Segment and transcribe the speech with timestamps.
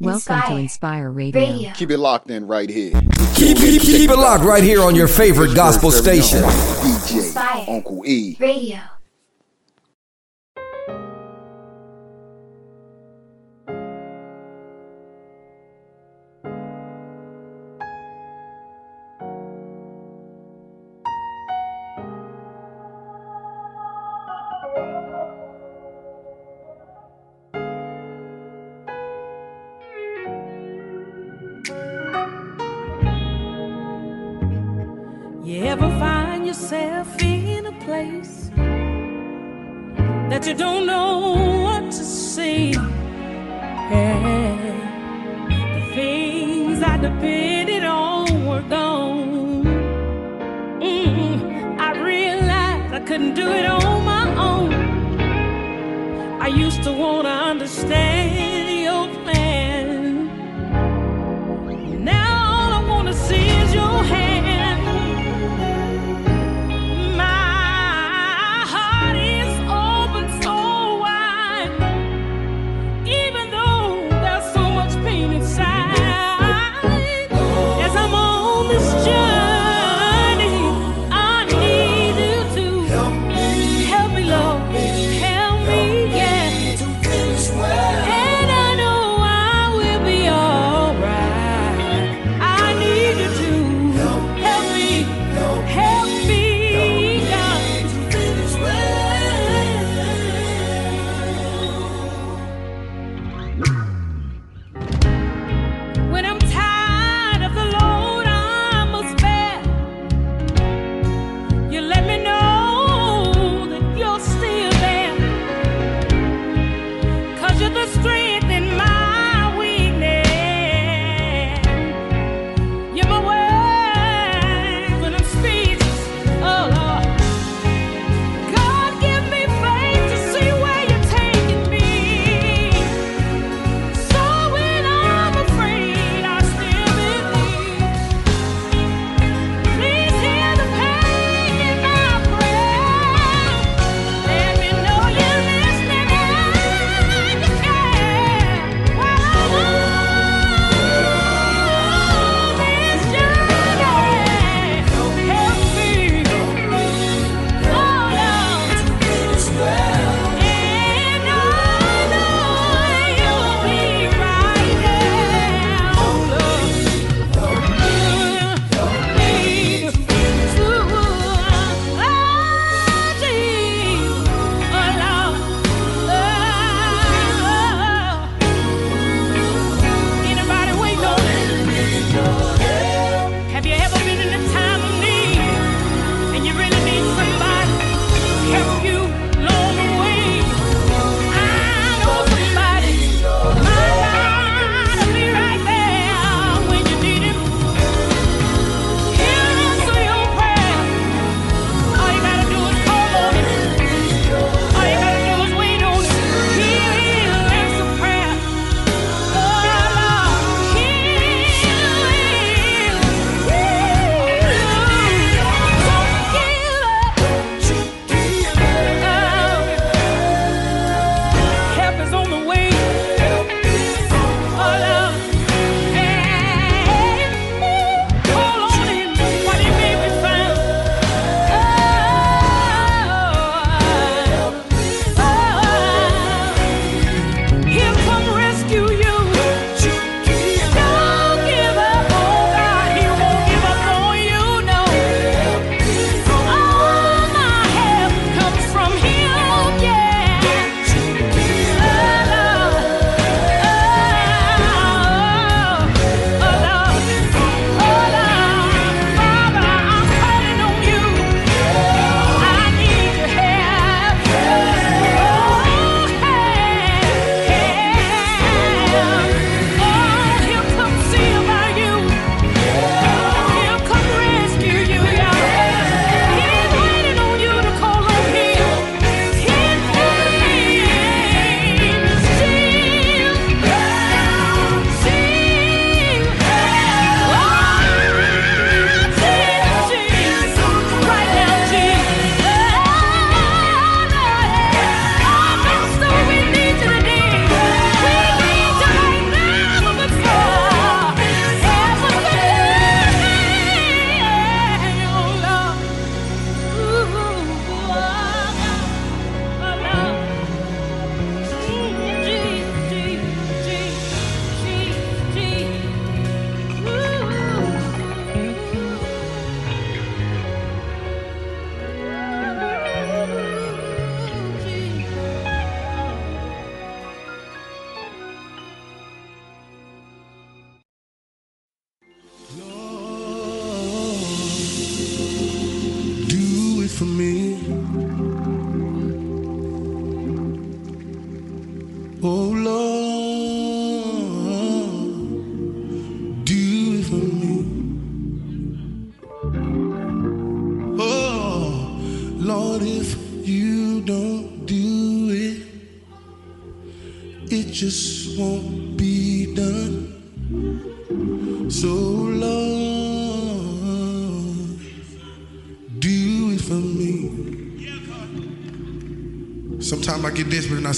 [0.00, 0.48] Welcome Inspire.
[0.50, 1.40] to Inspire Radio.
[1.40, 1.72] Radio.
[1.72, 2.92] Keep it locked in right here.
[3.34, 6.40] Keep, keep, keep it locked right here on your favorite gospel station.
[6.42, 8.36] DJ Uncle E.
[8.38, 8.78] Radio.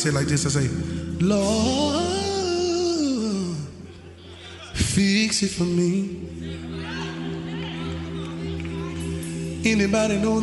[0.00, 0.46] say like this.
[0.46, 0.68] I say,
[1.20, 2.02] Lord,
[4.72, 6.26] fix it for me.
[9.62, 10.39] Anybody know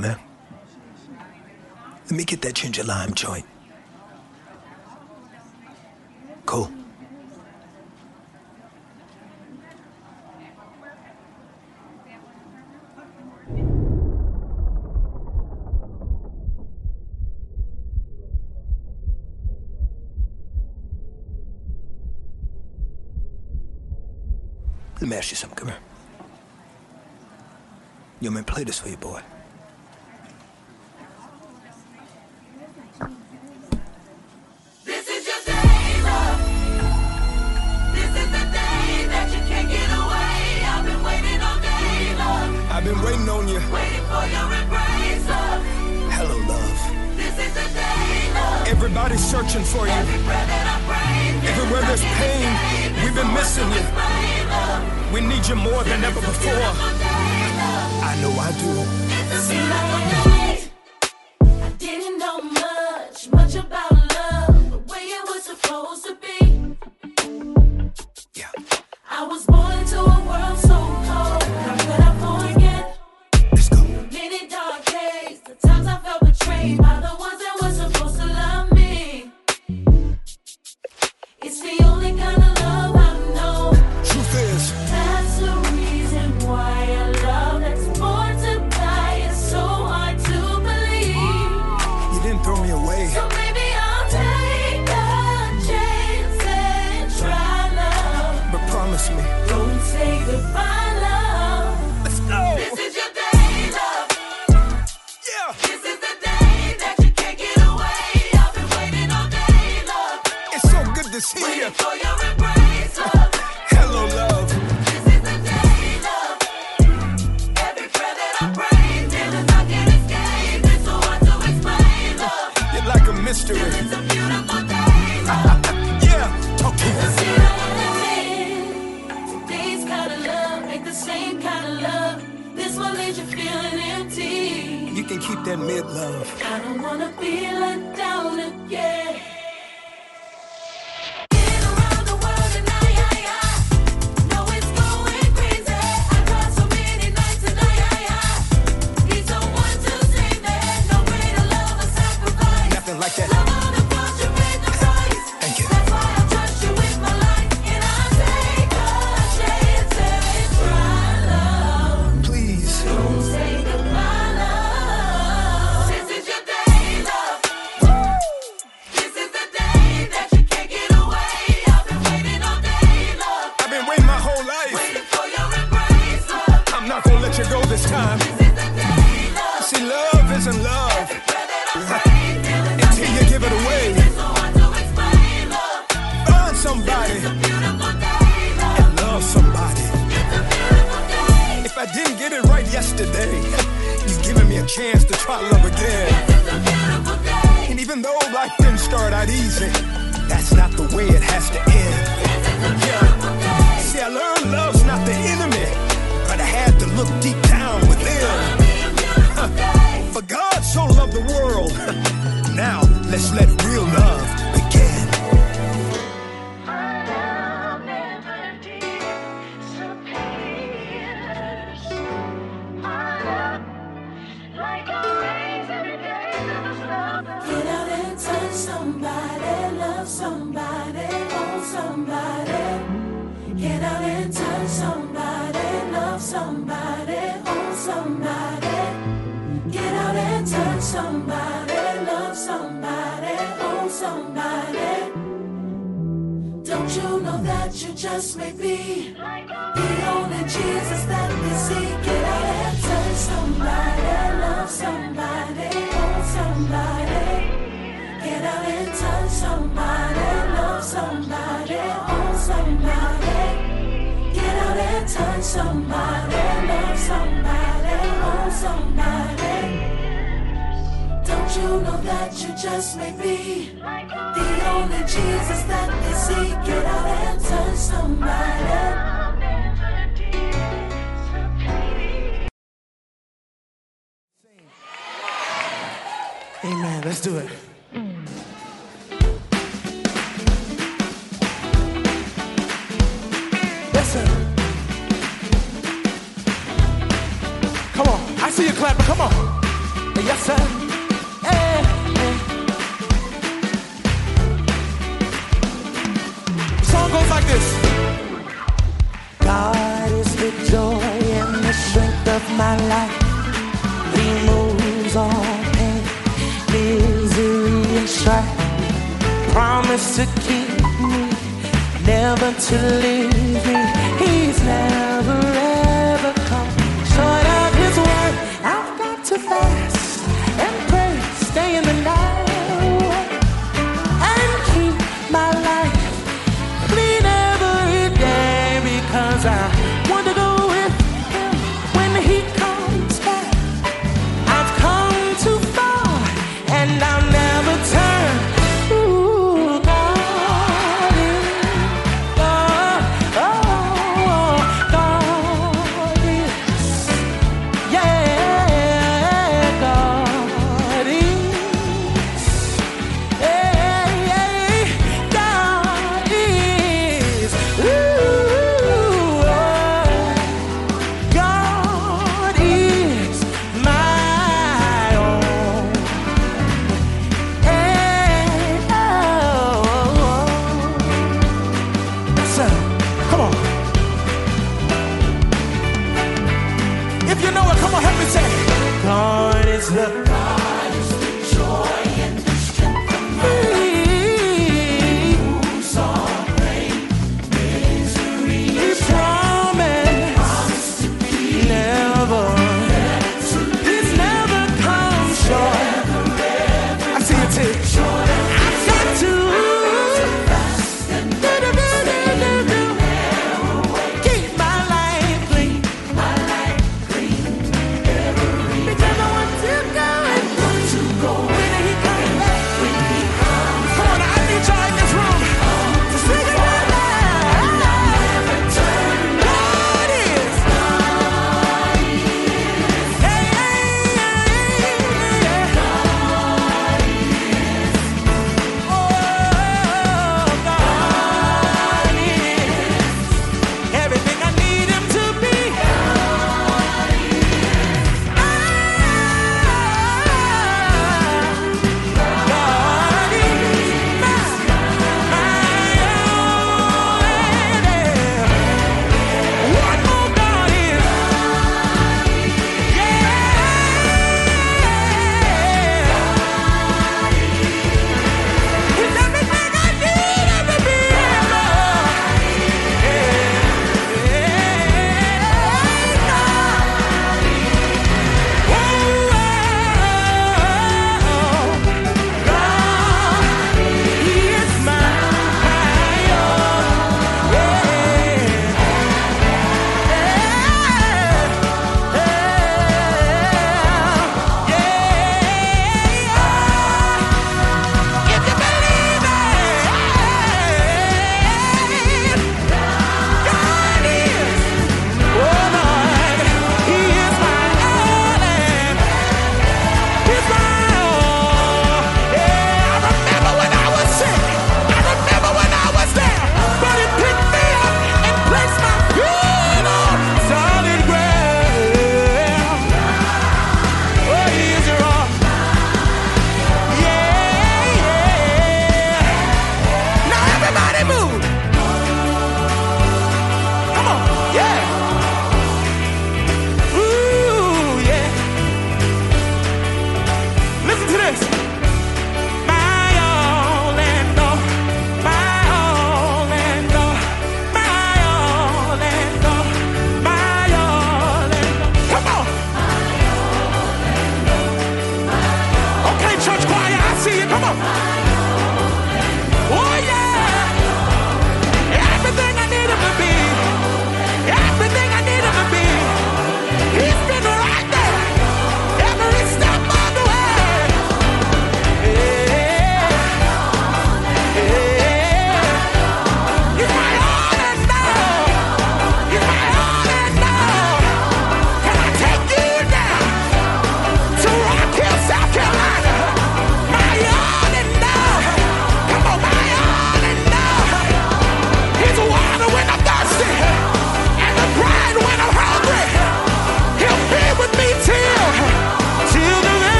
[0.00, 0.16] Let
[2.10, 3.44] me get that ginger lime joint.
[6.46, 6.72] Cool.
[25.00, 25.56] Let me ask you something.
[25.56, 25.76] Come here.
[28.20, 28.98] Yo, man, play this for your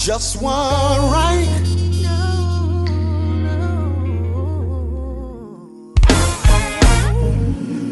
[0.00, 0.54] just one
[1.12, 1.46] right.
[2.00, 2.86] No,
[3.44, 3.60] no.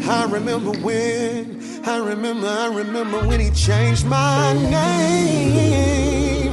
[0.09, 6.51] I remember when, I remember, I remember when he changed my name.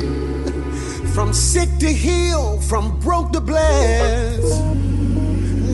[1.15, 4.63] From sick to heal, from broke to blessed.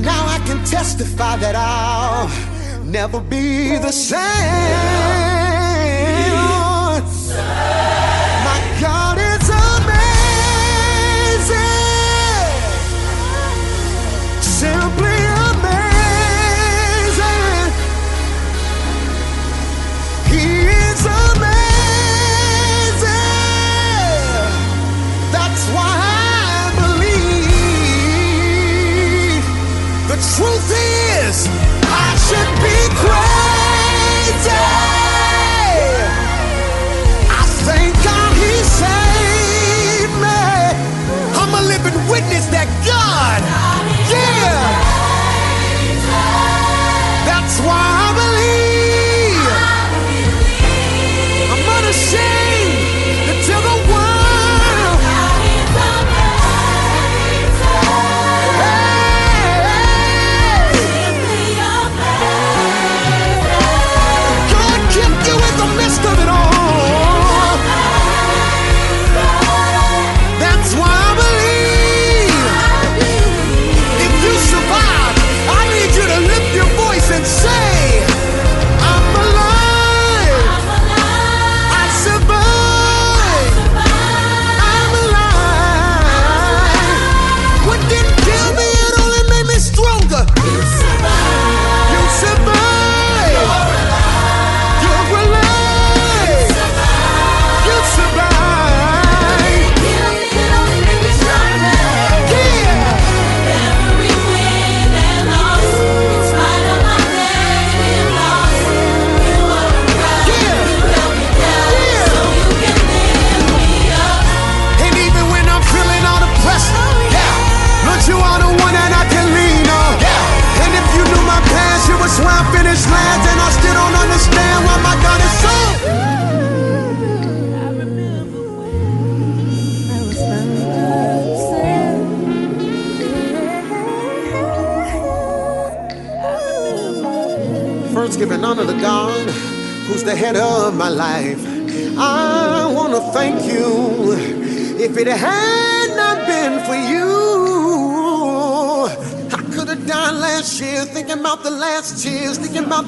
[0.01, 2.29] Now I can testify that I'll
[2.85, 5.22] never be the same.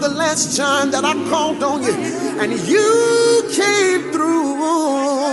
[0.00, 5.23] the last time that I called on you and you came through.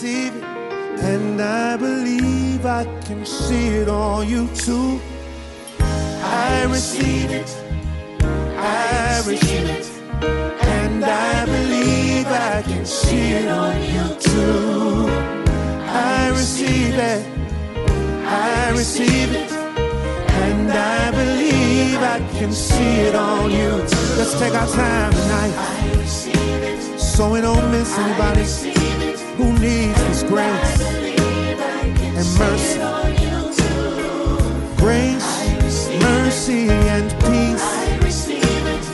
[0.00, 5.00] Receive it, and I believe I can see it on you too.
[5.80, 7.50] I receive it,
[8.22, 9.86] I receive it,
[10.22, 15.08] and I believe I can see it on you too.
[15.88, 17.26] I receive it,
[18.24, 23.70] I receive it, and I believe I can see it on you.
[24.16, 26.06] Let's take our time tonight.
[27.00, 28.44] So we don't miss anybody
[29.38, 30.80] who needs His grace
[32.18, 32.80] and mercy.
[34.82, 37.68] Grace, mercy, and peace.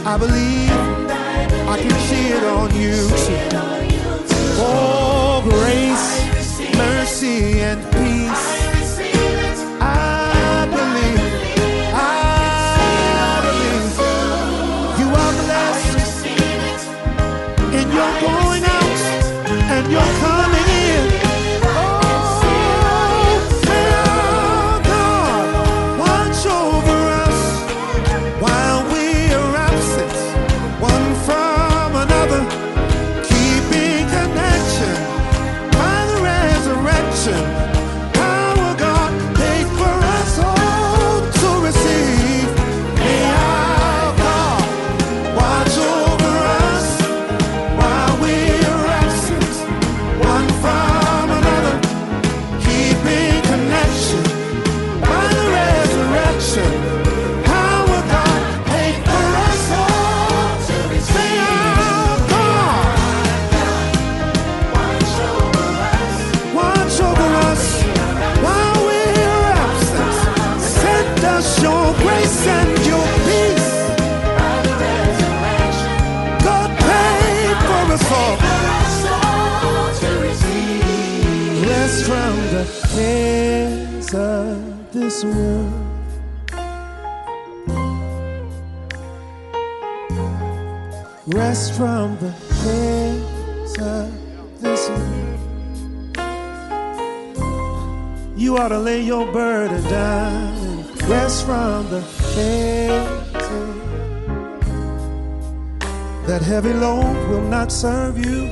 [0.04, 0.70] I believe
[1.66, 3.00] I can see it on you.
[4.60, 8.43] Oh, grace, mercy, and peace.
[98.64, 102.06] Ought to lay your burden down and rest from the of
[106.26, 108.48] that heavy load will not serve you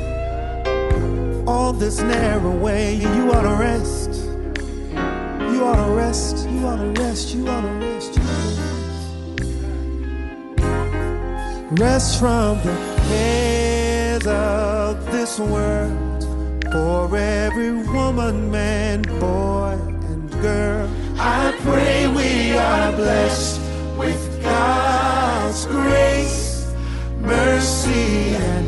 [1.46, 2.96] on this narrow way.
[2.96, 4.10] You ought to rest.
[5.50, 6.46] You ought to rest.
[6.46, 7.34] You ought to rest.
[7.34, 8.14] You ought to rest.
[8.14, 8.66] You ought to
[11.70, 11.80] rest.
[11.80, 12.74] Rest from the
[13.08, 16.12] cares of this world.
[16.70, 19.91] For every woman, man, boy,
[20.42, 23.60] girl, I pray we are blessed
[23.96, 26.66] with God's grace,
[27.20, 28.61] mercy, and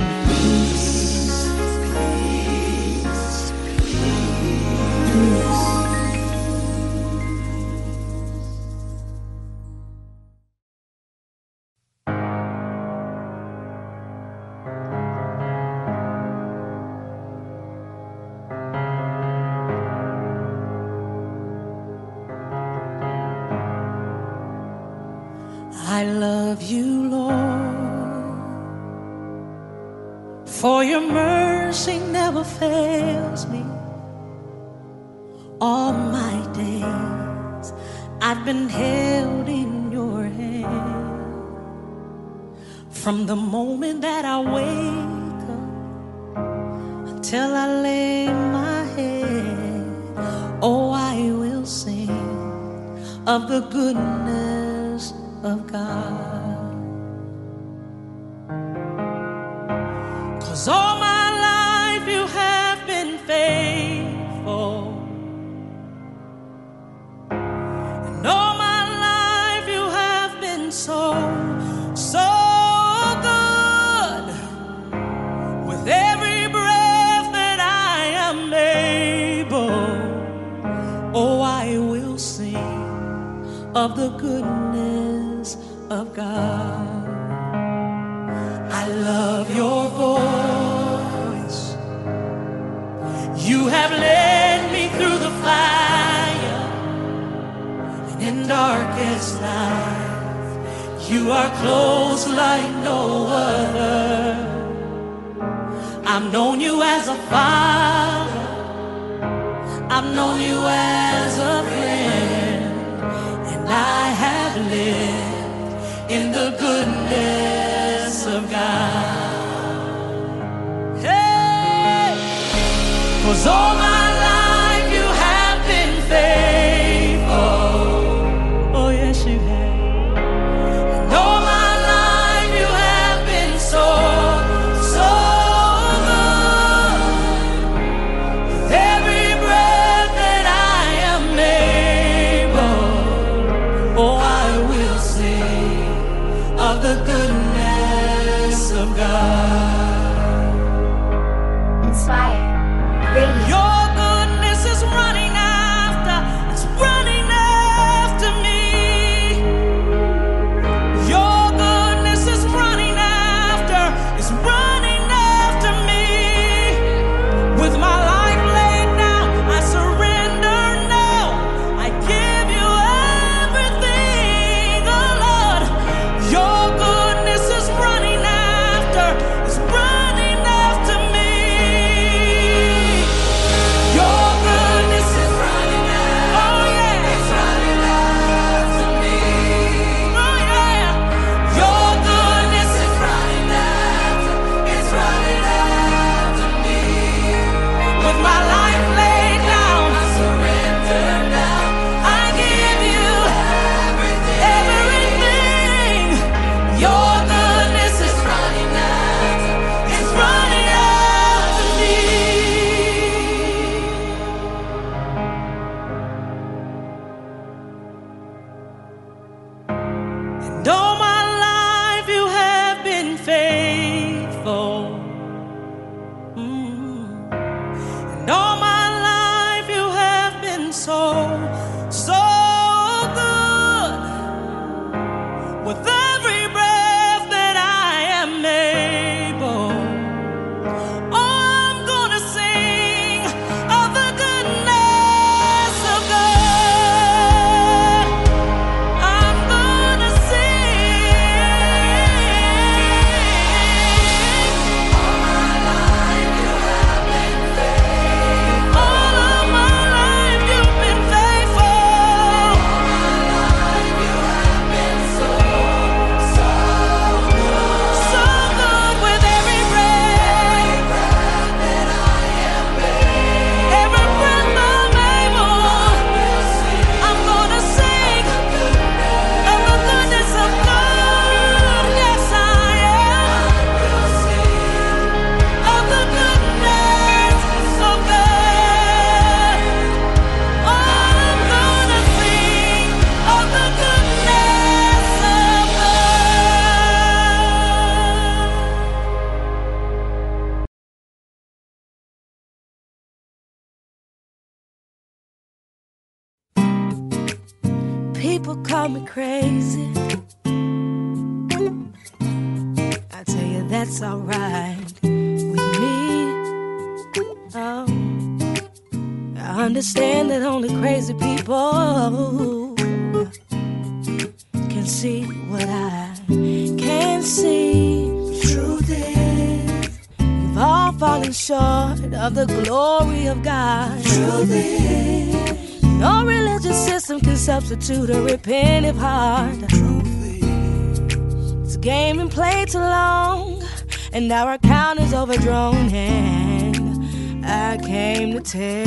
[345.24, 345.92] account is overdrawn.
[345.94, 348.83] And I came to tell,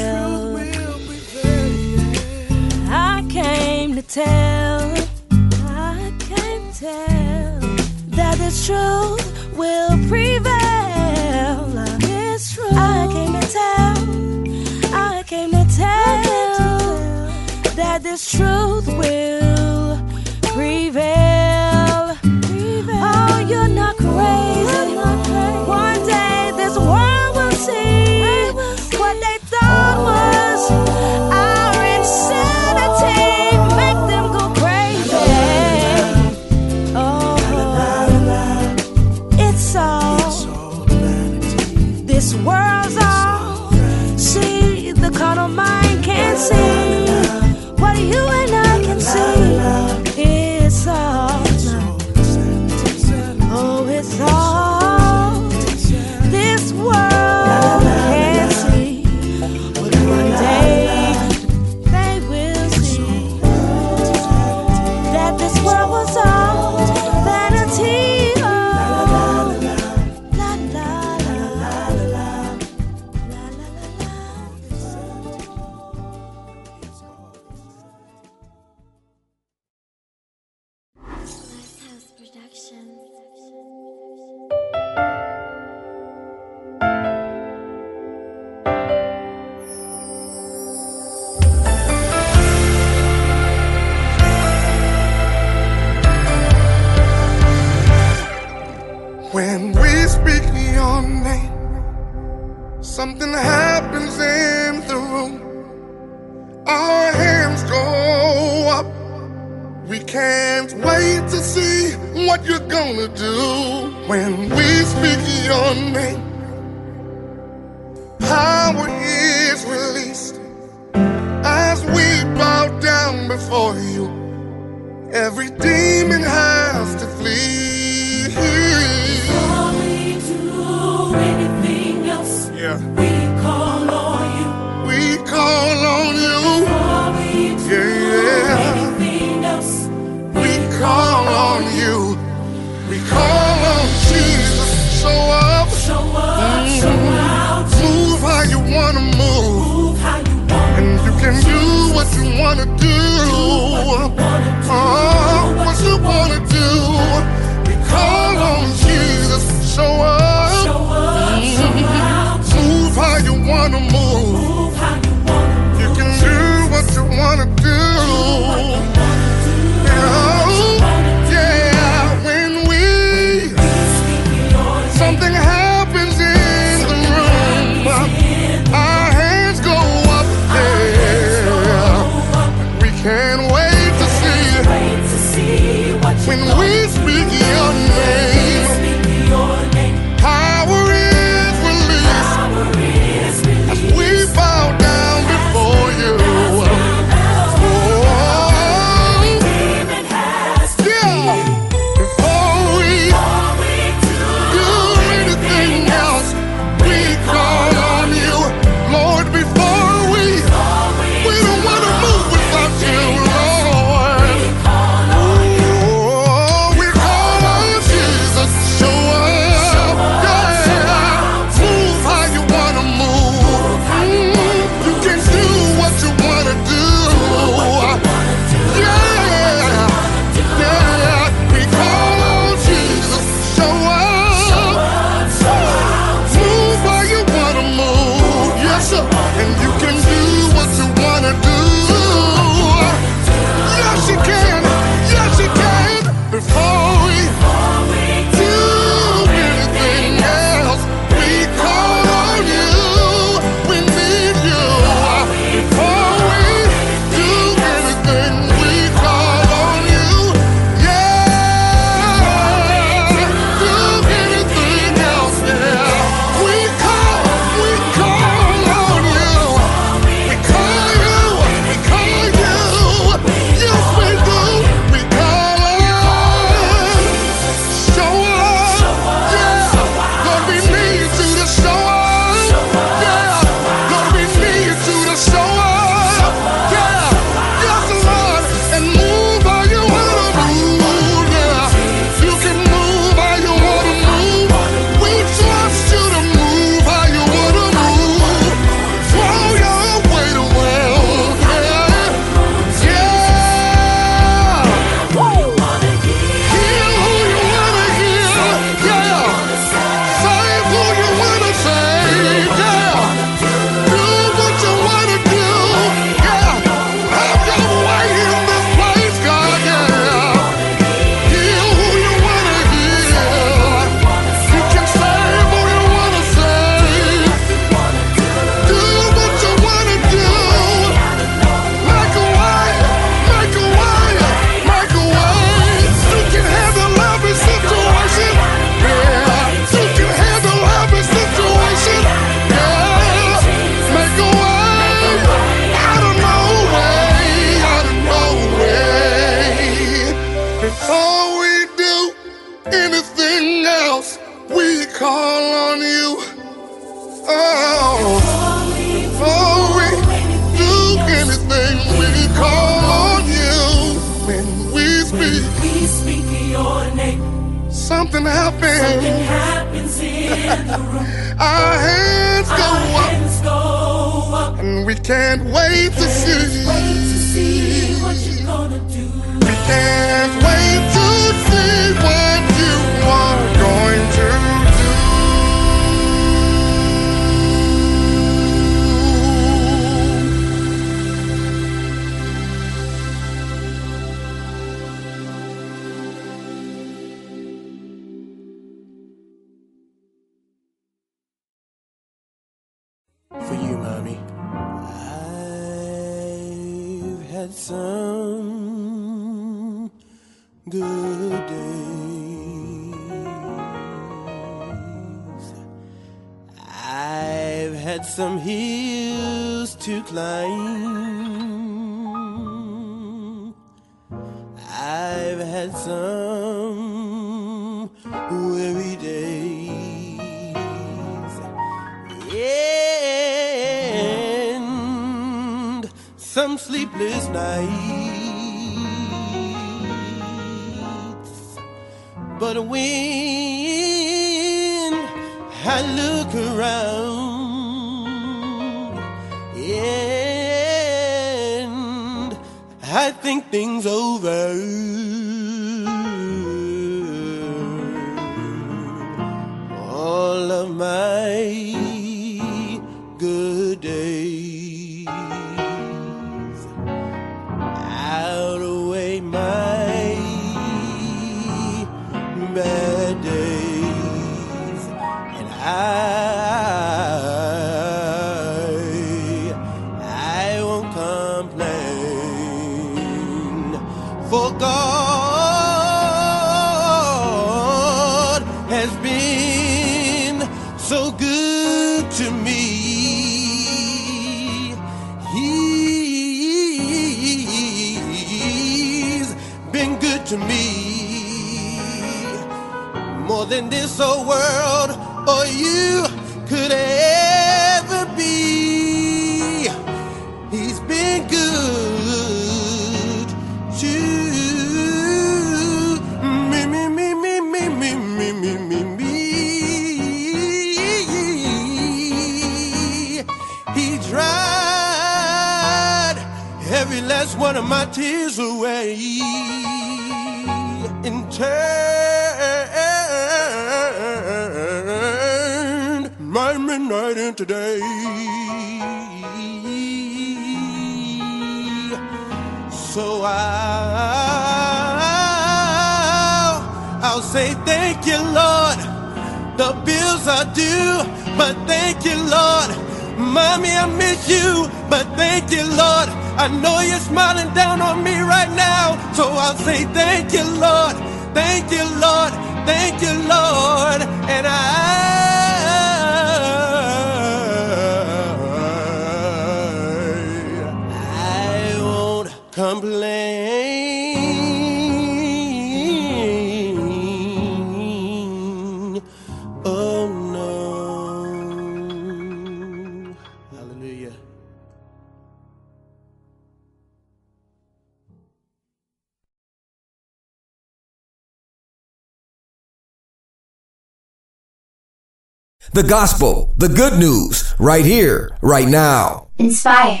[595.86, 599.28] gospel, the good news, right here, right now.
[599.38, 600.00] Inspire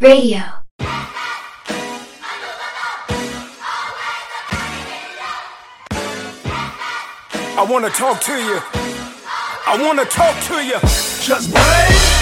[0.00, 0.42] Radio.
[7.60, 8.60] I want to talk to you.
[9.66, 10.78] I want to talk to you.
[11.26, 12.17] Just wait.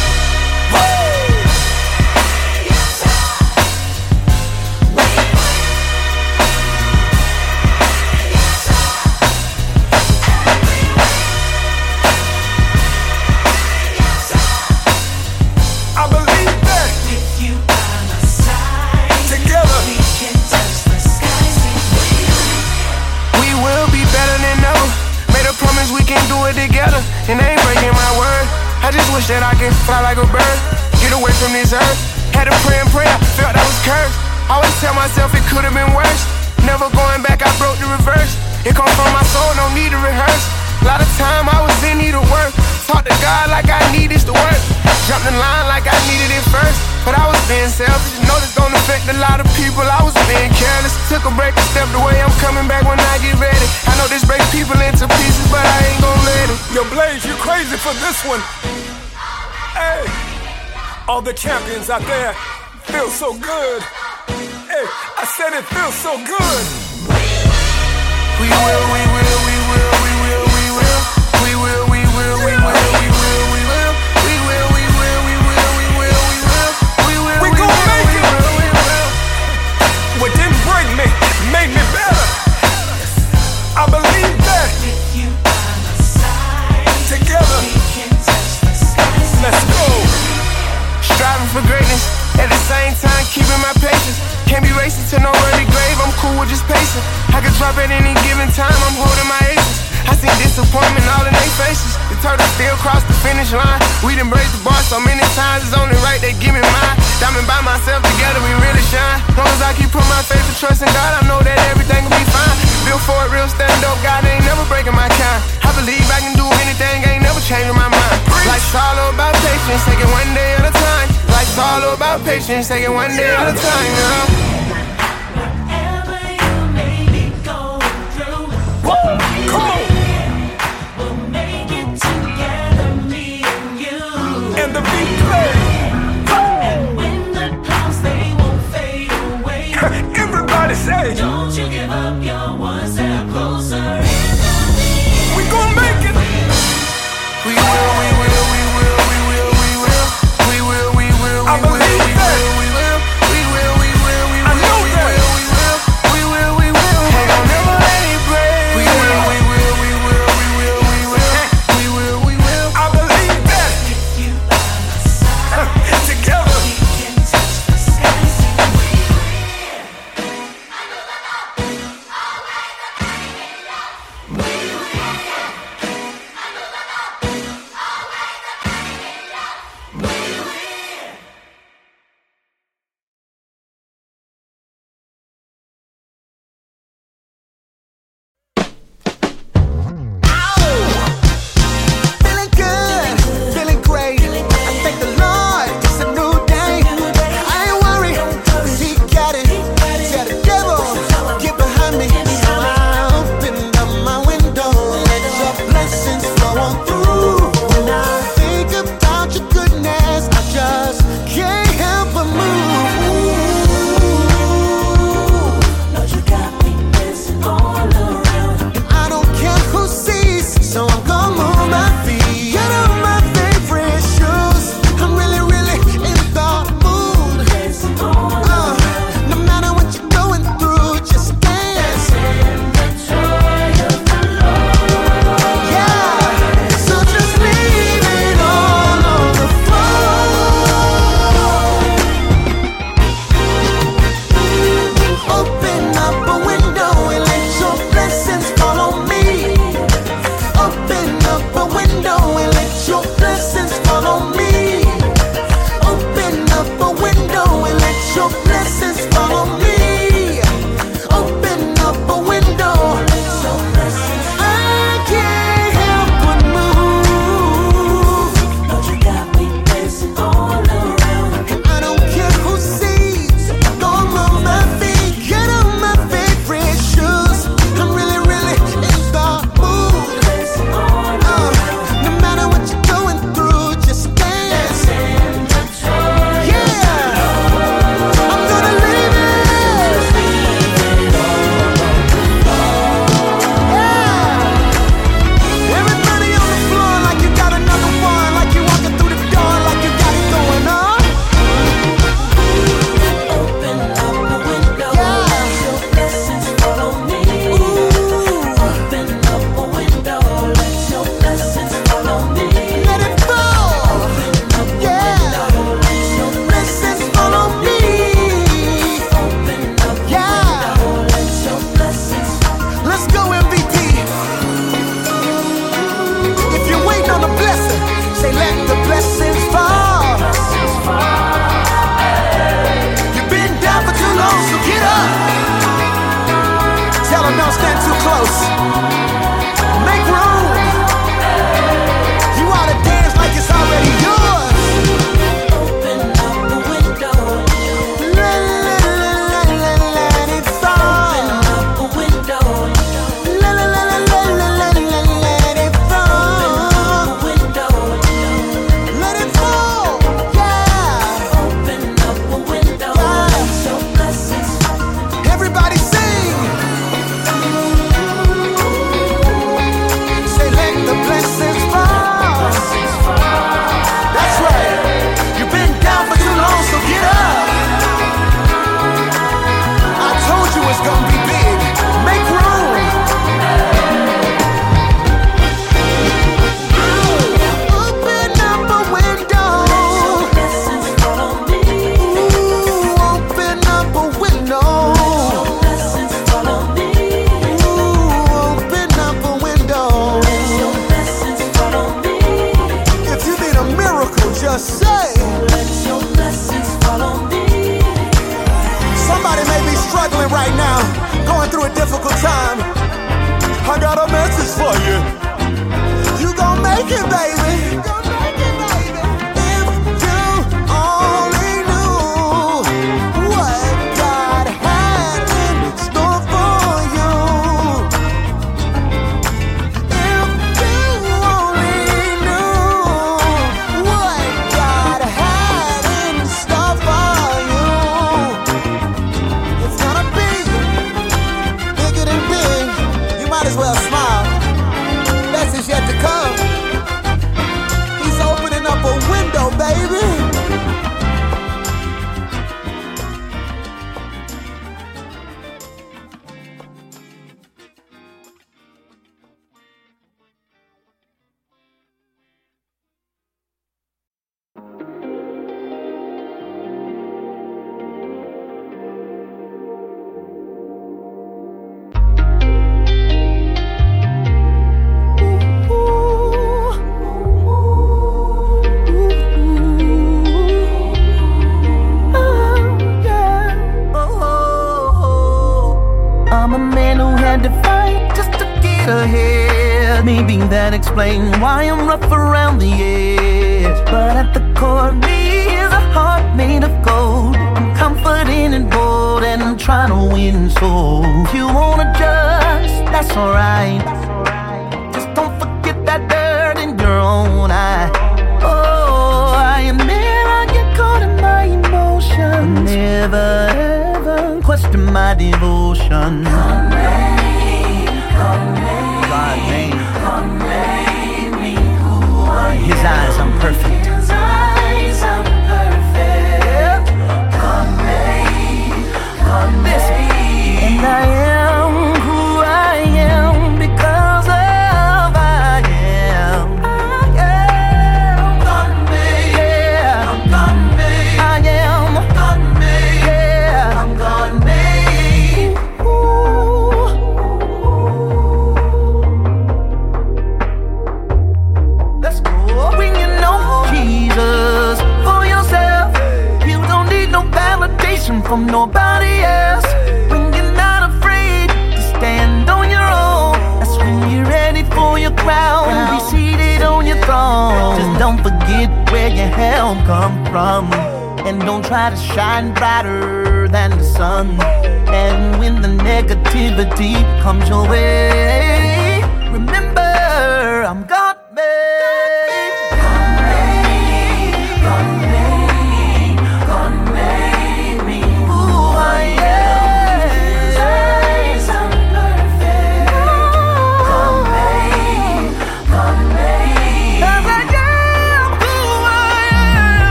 [61.46, 62.55] Champions out there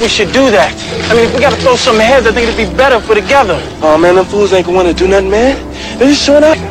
[0.00, 0.72] we should do that.
[1.10, 3.60] I mean, if we gotta throw some heads, I think it'd be better for together.
[3.82, 5.54] Oh man, them fools ain't gonna wanna do nothing, man.
[5.98, 6.69] They're just showing up.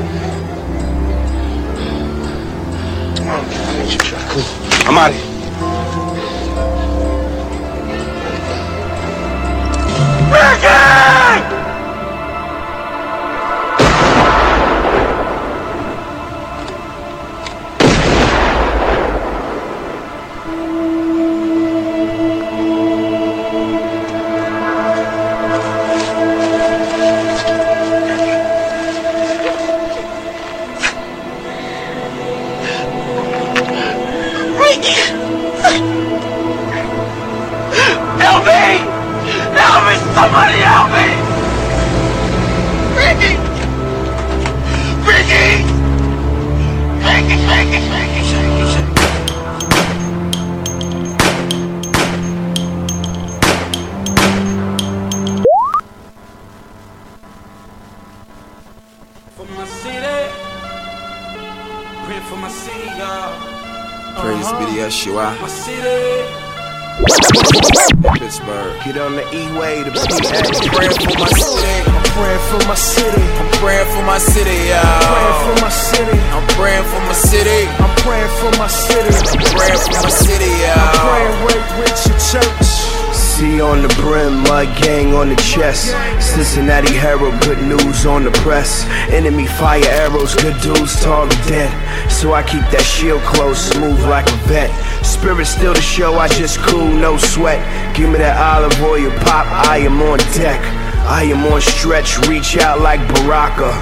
[89.59, 91.67] Fire arrows, good dudes, tall to dead.
[92.09, 94.71] So I keep that shield close, smooth like a vet.
[95.03, 97.59] Spirit still to show, I just cool, no sweat.
[97.93, 100.63] Give me that olive oil pop, I am on deck.
[101.03, 103.75] I am on stretch, reach out like Baraka.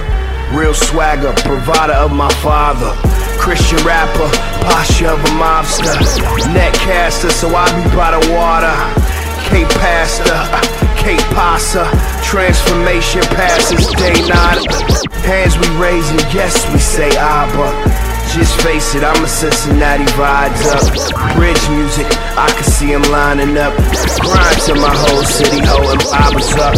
[0.50, 2.90] Real swagger, provider of my father.
[3.38, 4.26] Christian rapper,
[4.66, 5.94] posture of a mobster.
[6.58, 8.74] Net caster, so I be by the water.
[9.54, 10.42] K-Pastor,
[10.98, 14.60] K pasta transformation passes day nine.
[15.24, 17.72] Hands we raising, yes we say Abba.
[18.36, 20.84] Just face it, I'm a Cincinnati rides up.
[21.40, 22.04] Bridge music,
[22.36, 23.72] I can see him lining up.
[24.20, 26.76] Grind to my whole city, holding bobbers up.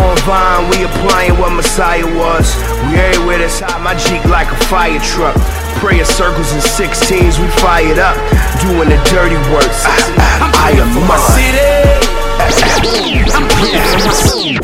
[0.00, 2.48] On Vine, we applying what Messiah was.
[2.88, 5.36] We everywhere that's hot, my Jeep like a fire truck.
[5.76, 8.16] Prayer circles and 16s, we fired up.
[8.64, 9.68] Doing the dirty work.
[9.84, 9.92] I,
[10.40, 12.15] I, I am for my city.
[12.46, 14.58] I'm praying for my city.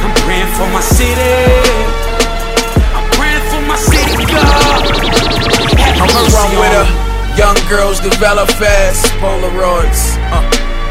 [0.00, 1.36] I'm praying for my city.
[2.96, 4.24] I'm praying for my city.
[6.00, 6.88] I'm a run with her.
[7.36, 10.16] Young girls develop fast, Polaroids.
[10.32, 10.40] Uh,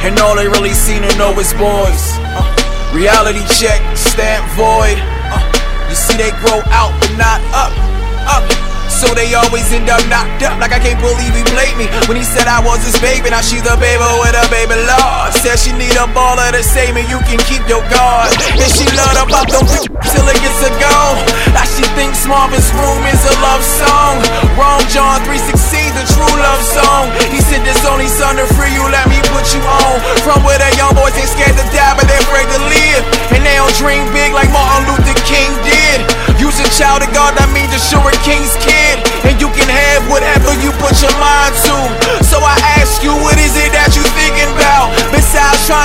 [0.06, 2.20] and all they really seem to know is boys.
[2.94, 5.02] Reality check, stamp void.
[5.34, 5.42] Uh,
[5.90, 7.74] you see, they grow out but not up,
[8.30, 8.55] up.
[8.96, 10.56] So they always end up knocked up.
[10.56, 13.28] Like I can't believe he played me when he said I was his baby.
[13.28, 15.28] Now she's a baby with a baby law.
[15.36, 17.04] Said she need a baller to save me.
[17.12, 18.32] You can keep your guard.
[18.56, 20.96] And she love to pop them till it gets a go.
[21.52, 24.24] Like she thinks Marvin's room is a love song.
[24.56, 27.12] Wrong John 316, the true love song.
[27.36, 28.84] He said this only son to free you.
[28.88, 30.00] Let me put you on.
[30.24, 32.55] From where the young boys ain't scared to die, but they afraid to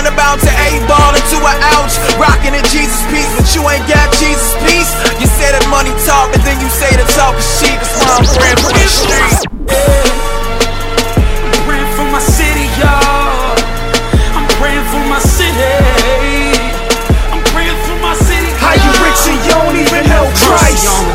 [0.01, 3.83] Besides trying to eight ball into an ouch, rocking a Jesus piece, but you ain't
[3.91, 4.95] got Jesus peace.
[5.19, 7.75] You say that money talk, but then you say the talk is cheap.
[7.83, 9.43] That's why I'm praying for the streets.
[11.43, 13.59] I'm praying for my city, y'all.
[14.39, 15.75] I'm praying for my city.
[17.35, 18.55] I'm praying for my city.
[18.63, 20.70] How you rich and you don't even know Christ?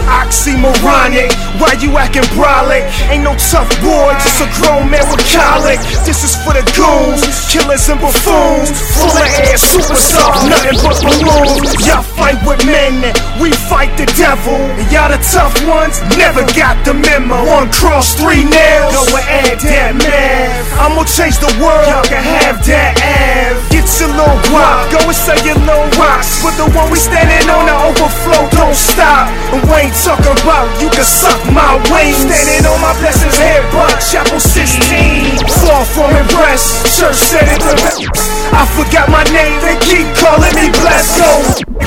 [0.06, 1.30] Oxymoronic,
[1.60, 2.86] why you acting brolic?
[3.10, 5.80] Ain't no tough boy, just a grown man with colic.
[6.06, 8.70] This is for the goons, killers and buffoons.
[8.96, 11.74] Full of air, super soft, nothing but balloons.
[11.86, 14.58] Y'all fight with men, we fight the devil.
[14.94, 17.46] Y'all the tough ones, never got the memo.
[17.46, 20.54] One cross, three nails, go and add that math.
[20.80, 23.58] I'ma change the world, y'all can have that ass.
[23.74, 26.42] Get your little rock, go and sell your little rocks.
[26.42, 29.30] But the one we standing on, the overflow don't stop.
[29.54, 32.22] And ain't talking about you can suck my wings.
[32.22, 35.42] Standing on my blessings, head butt, chapel 16.
[35.66, 38.06] Far from impressed, church said it the.
[38.54, 41.18] I forgot my name, they keep calling me blessed.
[41.18, 41.32] Go,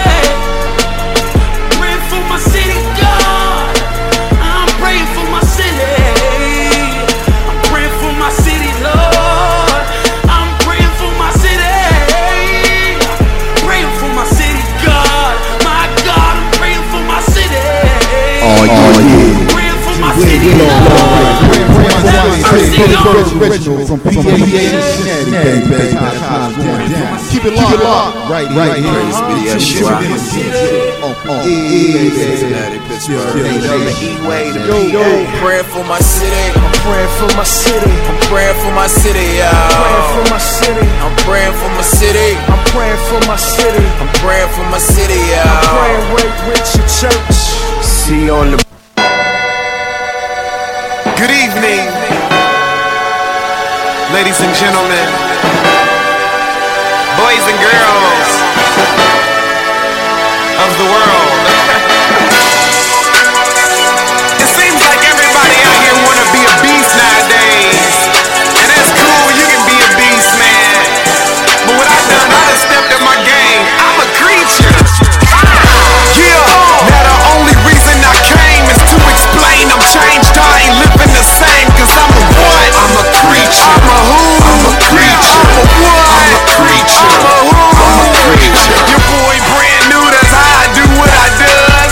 [22.85, 25.97] Original from PA Cincinnati, baby, baby.
[27.33, 28.93] Keep it locked, locked, right, right here.
[28.93, 30.05] Praise be to Yeshua.
[31.01, 33.41] On, on, yeah, Cincinnati, Pittsburgh.
[33.41, 35.05] E-way, the Yo, yo,
[35.41, 36.53] praying for my city.
[36.61, 37.89] I'm praying for my city.
[37.89, 40.87] I'm praying for my city, Praying for my city.
[41.01, 42.37] I'm praying for my city.
[42.53, 43.85] I'm praying for my city.
[44.05, 47.37] I'm praying for my city, I'm praying right with your church.
[47.83, 48.59] See you on the.
[51.17, 51.87] Good evening,
[54.15, 55.07] ladies and gentlemen,
[57.19, 58.31] boys and girls
[60.63, 61.24] of the world.
[83.35, 84.23] I'm a who?
[84.47, 84.79] I'm a.
[84.79, 86.23] I'm a what?
[86.55, 86.79] I'm a.
[86.79, 87.59] I'm a who?
[87.75, 88.31] I'm a.
[88.87, 91.27] Your boy brand new, that's how I do what I.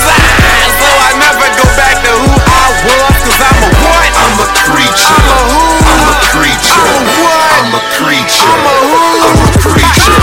[0.07, 4.11] Ah, so I never go back to who I was, cause I'm a what?
[4.23, 4.47] I'm a.
[4.55, 5.67] I'm a who?
[5.83, 6.79] I'm a creature.
[6.79, 7.51] I'm a what?
[7.59, 7.83] I'm a.
[7.83, 9.03] I'm a who?
[9.27, 10.23] I'm a creature.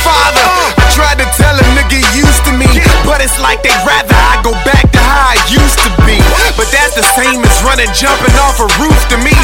[0.00, 0.48] Father,
[0.80, 2.68] I tried to tell a nigga used to me,
[3.04, 6.16] but it's like they rather I go back to how I used to be.
[6.56, 9.35] But that's the same as running, jumping off a roof to me.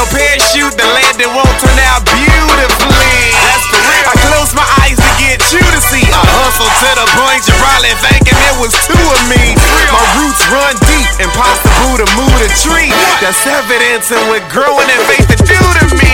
[0.00, 3.20] No parachute, the landing won't turn out beautifully.
[3.36, 4.08] That's for real.
[4.08, 6.06] I close my eyes to get you see.
[6.06, 9.58] I hustle to the point you're probably thinking it was two of me.
[9.90, 12.94] My roots run deep, impossible to move the tree.
[13.18, 16.12] That's evidence of what growing in faith to do to me.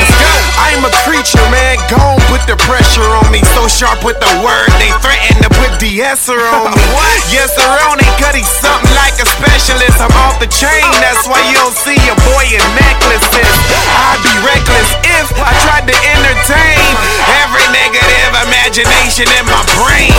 [0.57, 1.77] I'm a creature, man.
[1.93, 3.44] Gon' put the pressure on me.
[3.53, 6.81] So sharp with the word, they threaten to put the esser on me.
[7.28, 10.01] Yes, sir, on it, cause he's something like a specialist.
[10.01, 13.53] I'm off the chain, that's why you don't see a boy in necklaces.
[13.93, 15.06] I'd be reckless
[15.42, 16.86] I tried to entertain
[17.44, 20.14] every negative imagination in my brain.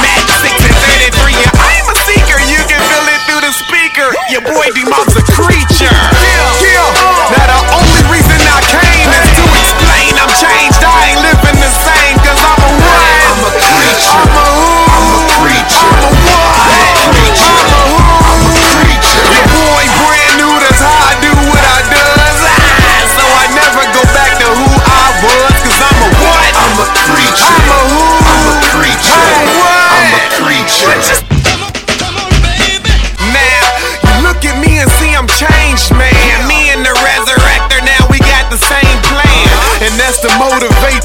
[0.00, 0.76] Matt 6 and
[1.14, 2.38] 33, yeah, I'm a seeker.
[2.48, 4.08] You can feel it through the speaker.
[4.32, 5.92] Your boy D-Mob's a creature.
[5.92, 6.88] Yeah.
[7.32, 10.80] Now the only reason I came is to explain I'm changed.
[10.84, 13.20] I ain't living the same cause I'm a what?
[13.28, 14.20] I'm a creature.
[14.20, 14.51] I'm a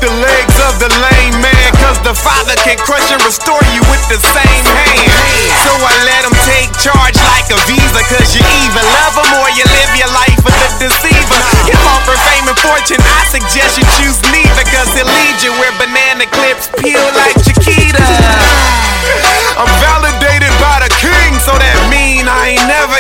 [0.08, 1.70] the legs of the lame man.
[1.84, 5.12] Cause the Father can crush and restore you with the same hand.
[5.68, 8.02] So I let him take charge like a visa.
[8.08, 11.40] Cause you either love him or you live your life with the deceiver.
[11.68, 14.64] Him offer fame and fortune, I suggest you choose neither.
[14.72, 18.08] Cause he'll lead you where banana clips peel like Chiquita.
[19.60, 22.97] I'm validated by the king, so that mean I ain't never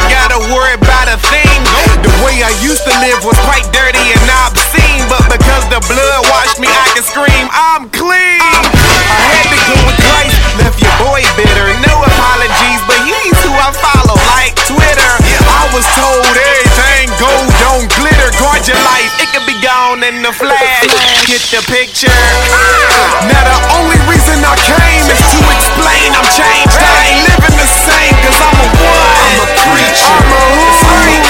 [2.23, 6.57] way I used to live was quite dirty and obscene, but because the blood washed
[6.57, 8.41] me, I can scream, I'm clean.
[8.41, 11.67] I had to go with Christ, left your boy bitter.
[11.85, 15.11] No apologies, but he's who I follow, like Twitter.
[15.45, 18.29] I was told everything gold don't glitter.
[18.41, 20.85] Guard your life, it could be gone in the flash.
[21.25, 22.13] Get the picture.
[22.13, 23.29] Ah!
[23.29, 26.77] Now the only reason I came is to explain I'm changed.
[26.77, 29.11] I ain't living the same cause I'm a what?
[29.17, 30.17] I'm a creature.
[30.17, 31.26] I'm a who?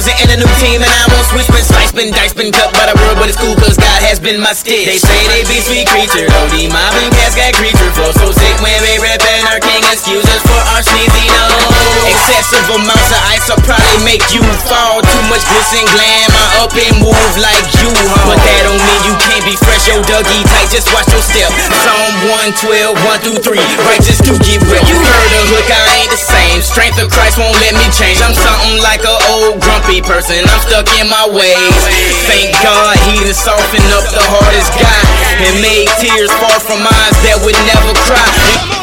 [0.00, 1.69] Niche, representing a new team, and I won't switch.
[2.00, 4.56] Been diced, been cut by the world, but it's cool, cause God has been my
[4.56, 4.88] stitch.
[4.88, 8.08] They say they be sweet creature, though the mob and cats got creature flow.
[8.16, 11.60] So sick when they reppin' our king, excuse us for our sneezy nose.
[12.08, 15.04] Excessive amounts of ice will probably make you fall.
[15.04, 18.32] Too much glitz and glam, I up and move like you, huh?
[18.32, 21.52] But that don't mean you can't be fresh, yo, Dougie tight, just watch your step.
[21.84, 22.16] Psalm
[22.56, 24.80] 112, 1 through 3, righteous to get wet.
[24.88, 26.64] You heard the hook, I ain't the same.
[26.64, 28.24] Strength of Christ won't let me change.
[28.24, 30.40] I'm something like a old grumpy person.
[30.48, 31.89] I'm stuck in my ways.
[32.26, 35.02] Thank God he done softened up the hardest guy
[35.46, 38.80] and made tears fall from eyes that would never cry.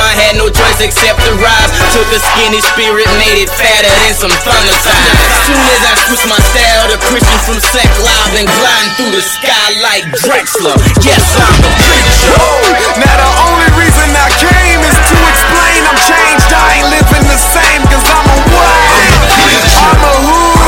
[0.00, 1.70] I had no choice except to rise.
[1.94, 5.20] Took a skinny spirit, made it fatter than some thunder signs.
[5.46, 9.22] Soon as I switched my style to Christian from Sec Live and gliding through the
[9.22, 10.74] sky like Drexler.
[11.04, 12.34] Yes, I'm a preacher.
[12.96, 16.48] Now the only reason I came is to explain I'm changed.
[16.48, 18.90] I ain't living the same cause I'm a what?
[19.78, 20.59] I'm a who?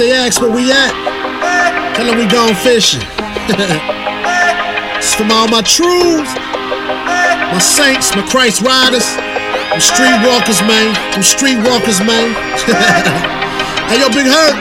[0.00, 0.96] They ask where we at,
[1.92, 3.04] tell them we gone fishing.
[4.96, 6.32] it's from all my truths,
[7.52, 9.04] my saints, my Christ riders,
[9.68, 10.96] them street walkers, man.
[11.12, 12.32] Them street walkers, man.
[13.92, 14.56] hey, yo, Big Hurt.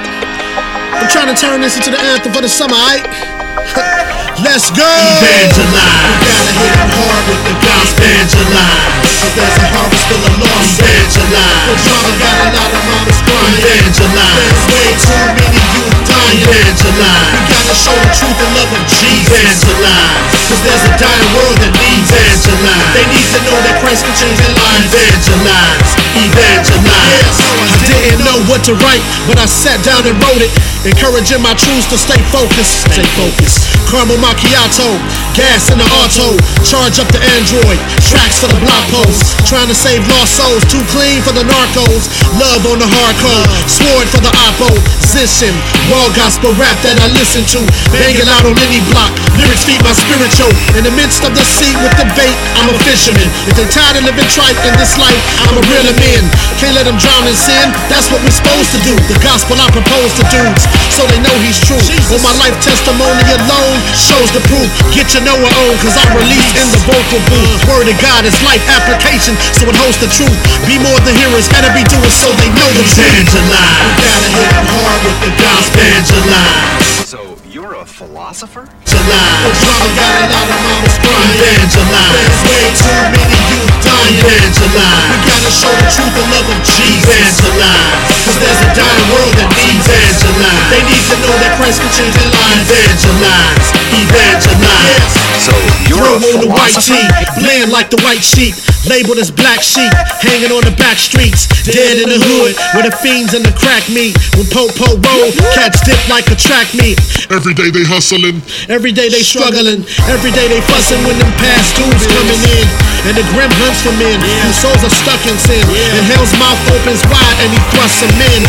[0.99, 3.07] I'm trying to turn this into the anthem for the summer, aight?
[4.43, 4.83] Let's go!
[4.83, 6.35] Evangelize.
[6.35, 7.68] We gotta hit hard with the.
[7.79, 9.07] Evangelize.
[9.19, 10.79] Cause there's a harvest full of lost.
[10.79, 11.67] Evangelize.
[11.69, 13.55] The drama got a lot of mamas crying.
[13.59, 14.35] Evangelize.
[14.35, 16.43] There's way too many youth dying.
[16.43, 17.31] Evangelize.
[17.35, 19.31] We gotta show the truth and love of Jesus.
[19.31, 20.27] Evangelize.
[20.49, 22.89] Cause there's a dying world that needs Evangelize.
[22.97, 24.89] They need to know that Christ can change their lives.
[24.89, 25.91] Evangelize.
[26.17, 27.37] Evangelize.
[27.69, 30.49] I didn't know what to write, but I sat down and wrote it.
[30.89, 32.89] Encouraging my troops to stay focused.
[32.89, 33.69] Stay focused.
[33.93, 34.97] Caramel macchiato,
[35.37, 36.33] gas in the auto.
[36.65, 37.68] Charge up the Android,
[38.09, 39.35] tracks for the block posts.
[39.45, 42.07] Trying to save lost souls, too clean for the narcos.
[42.39, 44.69] Love on the hardcore, sword for the oppo.
[45.09, 45.49] position.
[45.89, 47.59] Raw gospel rap that I listen to.
[47.89, 49.09] Banging out on any block.
[49.41, 50.53] Lyrics feed my spiritual.
[50.77, 53.25] In the midst of the sea with the bait, I'm a fisherman.
[53.49, 55.17] If they tired of living trite in this life,
[55.49, 56.23] I'm a real man.
[56.61, 57.73] Can't let them drown in sin.
[57.89, 58.93] That's what we're supposed to do.
[59.09, 60.63] The gospel I propose to dudes,
[60.93, 61.81] so they know he's true.
[62.13, 64.69] On my life testimony alone shows the proof.
[64.93, 67.58] Get your Noah on, cause I'm released in the vocal booth.
[67.67, 70.35] Word of God is life application, so it holds the truth.
[70.65, 73.07] Be more than hearers, gotta be doers so they know the truth.
[73.07, 73.83] Evangelize.
[73.83, 75.79] We gotta hit 'em hard with the gospel.
[75.79, 77.07] Evangelize.
[77.09, 77.19] So
[77.49, 78.65] you're a philosopher?
[78.85, 79.43] Evangelize.
[79.45, 81.29] The drama got a lot of mamas crying.
[81.39, 82.13] Evangelize.
[82.15, 84.17] There's way too many youth dying.
[84.17, 85.28] Evangelize.
[85.59, 87.03] We gotta show the truth and love of Jesus.
[87.03, 88.07] Evangelize.
[88.23, 90.71] Cause there's a dying world that needs evangelize.
[90.71, 92.69] They need to know that Christ can change their lives.
[92.71, 93.67] Evangelize.
[93.91, 95.11] Evangelize.
[95.43, 95.51] So
[95.91, 96.95] you're Throw a on the white philosopher?
[96.95, 98.55] tee, bland like the white sheep,
[98.87, 99.91] labeled as black sheep,
[100.23, 103.83] hanging on the back streets, dead in the hood, where the fiends and the crack
[103.91, 104.15] meet.
[104.39, 106.99] When po-po roll, cats dip like a track meet.
[107.31, 111.75] Every day they hustling, every day they struggling, every day they fussing when them past
[111.79, 112.67] dudes coming in.
[113.07, 115.65] And the grim hunts for men whose souls are stuck in sin.
[115.97, 118.41] And hell's mouth opens wide and he thrusts them in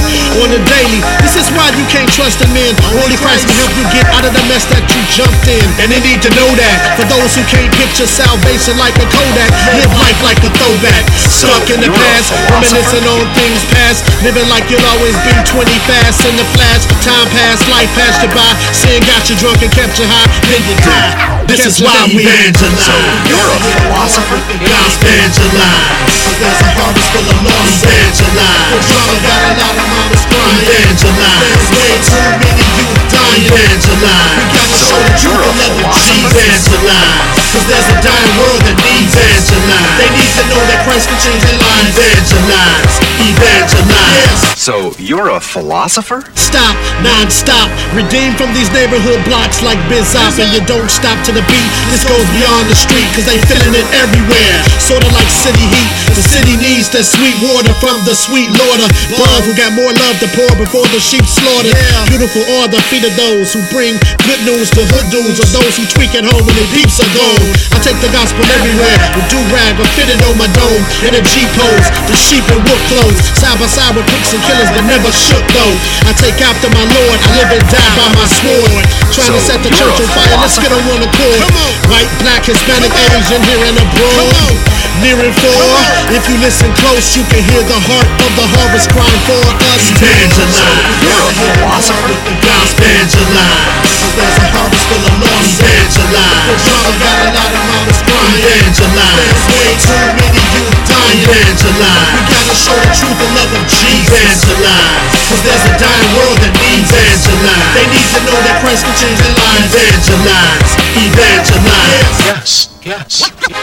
[0.45, 1.01] on the daily.
[1.25, 2.77] This is why you can't trust the men.
[3.01, 5.65] Only Christ can help you get out of the mess that you jumped in.
[5.81, 6.77] And they need to know that.
[7.01, 9.51] For those who can't picture salvation like a Kodak,
[9.81, 11.09] live life like a throwback.
[11.17, 14.05] Stuck in the past, reminiscing on things past.
[14.21, 16.85] Living like you'll always be 20 fast in the flash.
[17.01, 18.53] Time passed, life passed you by.
[18.77, 20.29] Sin got you drunk and kept you high.
[20.45, 21.41] Then you die.
[21.49, 22.85] This is why we evangelize.
[22.85, 22.95] So
[23.27, 24.39] you're a philosopher?
[24.63, 26.31] Gospel evangelize.
[26.41, 28.75] There's a harvest full of lost evangelize.
[28.75, 30.59] The drama got a lot of mamas crying.
[30.67, 31.71] Evangelize.
[31.71, 33.47] There's way too many youth dying.
[33.47, 34.35] Evangelize.
[34.35, 36.19] We gotta So show the you're a love of philosopher?
[36.19, 36.67] Jesus.
[36.67, 37.39] Evangelize.
[37.51, 39.95] Cause there's a dying world that needs evangelize.
[40.03, 41.95] They need to know that Christ can change their lives.
[41.95, 42.95] Evangelize.
[43.23, 44.41] Evangelize.
[44.61, 46.21] So you're a philosopher?
[46.37, 51.41] Stop, non-stop Redeemed from these neighborhood blocks like Bizop And you don't stop to the
[51.49, 55.91] beat This goes beyond the street Cause they feeling it everywhere Sorta like city heat
[56.13, 60.17] The city needs that sweet water from the sweet Lord above Who got more love
[60.25, 61.77] to pour before the sheep slaughtered
[62.09, 65.77] Beautiful are the feet of those who bring good news to hood dudes Or those
[65.77, 67.45] who tweak at home when their peeps are gone.
[67.77, 70.83] I take the gospel everywhere With do-rag or fitted on my dome.
[71.05, 73.21] In a G-pose The sheep and wolf clothes.
[73.37, 75.77] Side by side with pricks and killers that never shook though
[76.09, 78.85] I take after my Lord I live and die by my sword.
[79.13, 81.45] Trying to set the church on fire Let's get on one accord.
[81.93, 87.25] White, black, Hispanic, Asian Here and abroad Near and far If you listen close You
[87.27, 89.83] can hear the heart of the harvest Crying for us.
[89.91, 92.15] Evangelize You're a philosopher?
[92.27, 97.51] the gospel evangelize There's a harvest full of lost evangelize The drama got a lot
[97.55, 98.41] of mamas crying.
[98.41, 103.53] Evangelize There's way too many youth dying evangelize We gotta show the truth and love
[103.55, 104.11] of Jesus.
[104.11, 108.83] Evangelize Cause there's a dying world that needs evangelize They need to know that Christ
[108.87, 109.71] can change their lives.
[109.71, 112.19] Evangelize Evangelize.
[112.27, 113.60] Yes, yes.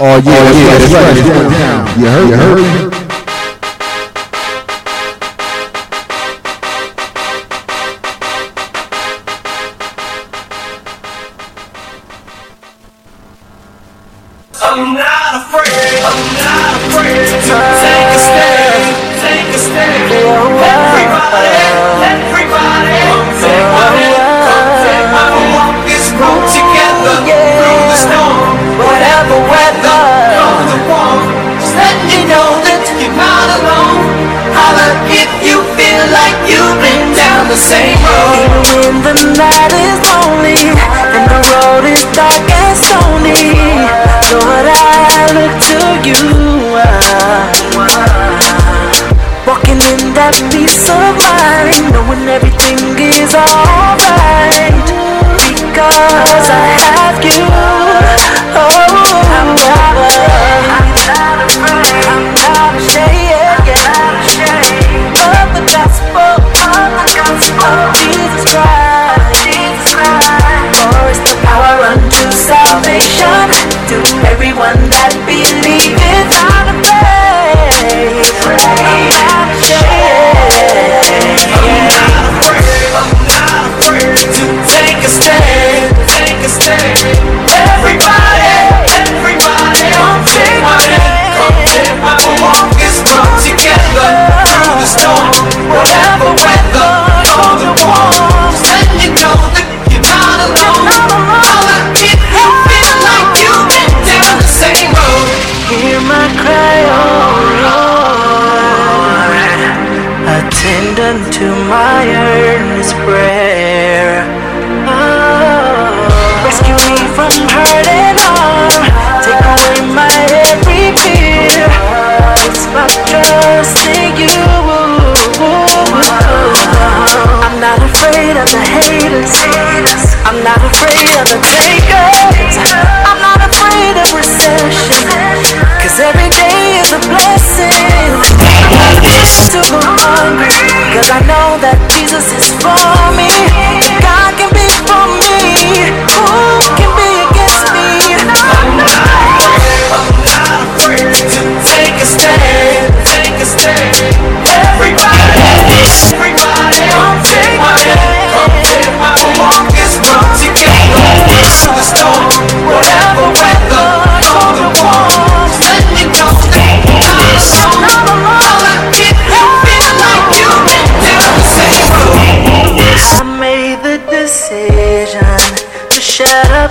[0.00, 1.16] Oh yeah, yeah, that's right.
[1.16, 2.00] It's going down.
[2.00, 2.97] You heard, you heard.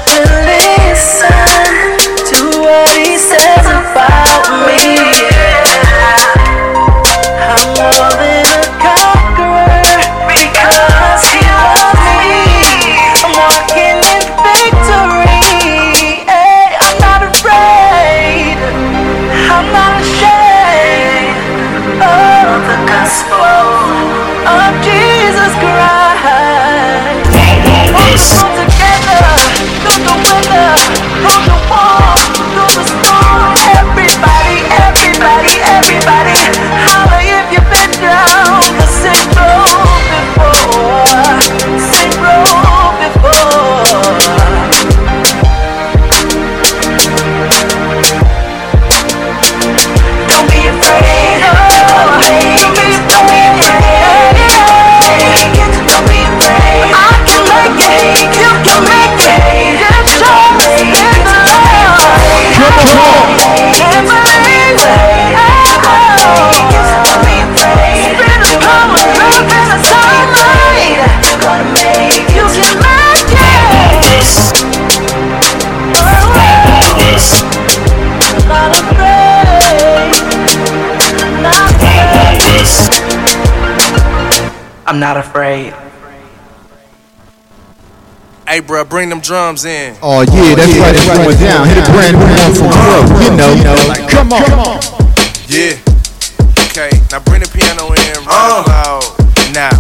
[0.08, 1.28] And listen
[2.32, 4.97] to what he says about me.
[84.88, 85.76] I'm not afraid.
[88.48, 89.98] Hey, bro, bring them drums in.
[90.02, 90.96] Oh yeah, that's oh, right.
[90.96, 91.68] It's going down.
[91.68, 93.04] Hit a brand new one from Crow.
[93.20, 93.52] You know.
[94.08, 94.48] Come on.
[94.48, 94.80] Come on.
[95.52, 95.76] Yeah.
[96.72, 98.64] Okay, now bring the piano in right uh.
[98.64, 99.04] about
[99.52, 99.76] now.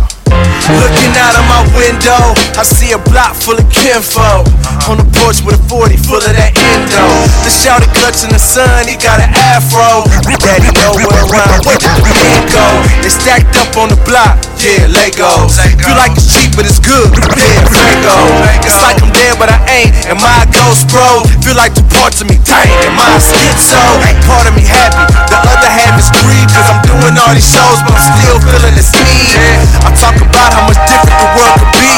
[0.67, 4.43] Looking out of my window, I see a block full of kinfolk.
[4.43, 4.91] Uh-huh.
[4.91, 7.07] On the porch with a 40 full of that endo.
[7.47, 10.03] The shouted clutching the sun, he got an afro.
[10.43, 12.63] Daddy nowhere around, where did the wind go?
[13.03, 15.59] They stacked up on the block, yeah, Legos.
[15.77, 18.17] Feel like it's cheap, but it's good, yeah, Lego.
[18.65, 19.93] It's like I'm dead, but I ain't.
[20.09, 21.25] Am I a ghost, bro?
[21.45, 23.81] Feel like two parts of me, dang, am I schizo?
[24.25, 27.79] Part of me happy, the other half is grief, cause I'm doing all these shows,
[27.85, 29.37] but I'm still feeling this need.
[29.85, 31.93] I talk about how much different the world could be,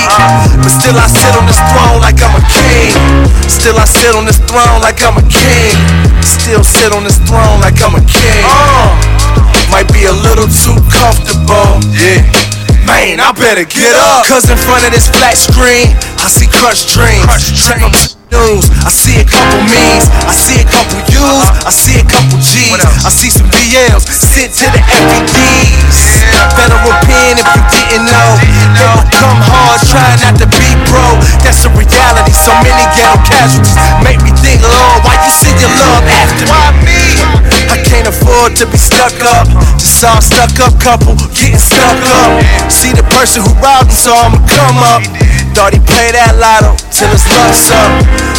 [0.59, 2.93] but still I sit on this throne like I'm a king.
[3.47, 5.75] Still I sit on this throne like I'm a king.
[6.21, 8.43] Still sit on this throne like I'm a king.
[8.45, 9.18] Uh.
[9.69, 11.79] Might be a little too comfortable.
[11.93, 12.25] Yeah.
[12.89, 14.25] Man, I better get up.
[14.25, 17.29] Cause in front of this flat screen, I see crushed dreams.
[17.53, 17.93] Check my
[18.33, 21.69] news, I see a couple me's, I see a couple U's, uh-huh.
[21.69, 25.97] I see a couple G's, I see some BLs sent to the FBDs.
[26.57, 28.29] Federal pen if you didn't know.
[28.73, 31.13] They will come hard, trying not to be bro.
[31.45, 32.33] That's the reality.
[32.33, 36.51] So many ghetto casualties make me think, Lord, why you send your love after me?
[36.51, 37.38] Why me?
[37.69, 39.45] I can't afford to be stuck up.
[39.77, 42.41] Just saw a stuck up couple getting stuck up.
[42.71, 45.05] See the person who robbed him, so I'ma come up.
[45.59, 47.91] Thought he played that lotto till his luck's up.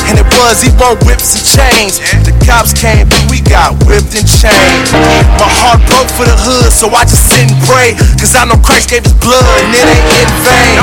[0.09, 2.01] And it was, he won whips and chains.
[2.25, 4.89] The cops came, but we got whipped and chained.
[5.37, 7.93] My heart broke for the hood, so I just sit and pray.
[8.17, 10.81] Cause I know Christ gave his blood and it ain't in vain.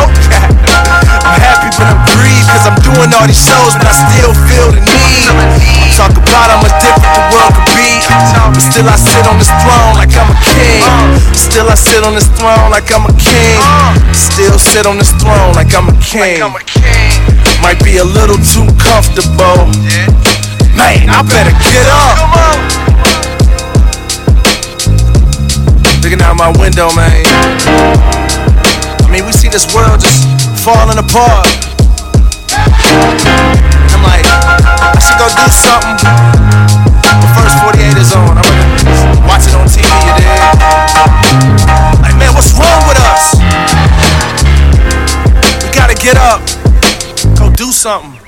[1.26, 2.46] I'm happy, but I'm grieved.
[2.54, 5.26] Cause I'm doing all these shows, but I still feel the need.
[5.34, 7.98] I'm talking about how much different the world could be.
[8.54, 10.86] But still I sit on this throne like I'm a king.
[11.34, 13.58] Still I sit on this throne like I'm a king.
[14.14, 16.44] Still sit on this throne like I'm a king king.
[17.64, 19.72] Might be a little too comfortable.
[20.76, 22.18] Man, I better get up.
[26.04, 27.24] Looking out my window, man.
[29.04, 30.28] I mean, we see this world just
[30.64, 31.48] falling apart.
[33.96, 35.98] I'm like, I should go do something.
[37.24, 38.38] The first 48 is on.
[38.38, 40.28] I'm gonna watch it on TV, you dig?
[42.04, 44.07] Like, man, what's wrong with us?
[46.00, 46.42] get up,
[47.38, 48.27] go do something.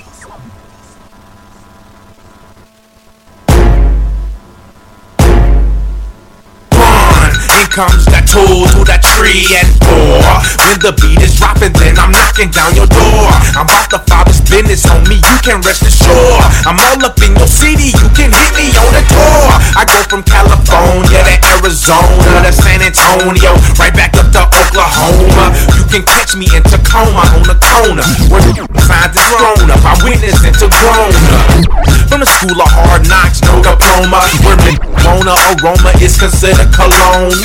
[7.69, 10.25] Comes that tool to that tree and four.
[10.65, 13.29] When the beat is dropping, then I'm knocking down your door.
[13.53, 15.21] I'm about the father's business, homie.
[15.21, 16.43] You can rest assured.
[16.65, 17.93] I'm all up in your city.
[17.93, 19.49] You can hit me on the tour.
[19.77, 25.53] I go from California to Arizona to San Antonio, right back up to Oklahoma.
[25.77, 29.83] You can catch me in Tacoma on the corner where the signs is thrown up.
[29.85, 31.89] I witness into grown up.
[32.09, 34.25] From the school of hard knocks, no diploma.
[34.41, 37.37] Where marijuana aroma is considered cologne.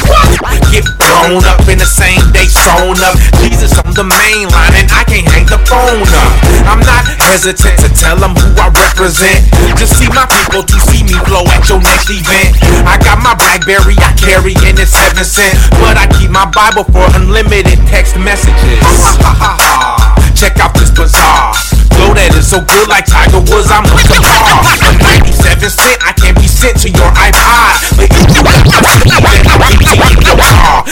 [0.70, 3.14] Get blown up in the same day sewn up.
[3.42, 6.32] Jesus on the main line and I can't hang the phone up.
[6.66, 9.46] I'm not hesitant to tell them who I represent.
[9.78, 12.58] Just see my people to see me blow at your next event.
[12.86, 15.54] I got my Blackberry I carry and it's heaven sent.
[15.78, 18.82] But I keep my Bible for unlimited text messages.
[20.38, 21.83] Check out this bazaar.
[21.94, 24.66] Flow that is so good like Tiger Woods, I'm a star.
[24.82, 27.94] For 97 cent, I can't be sent to your iPod.
[27.94, 30.82] But if you got my then I'll be in your car.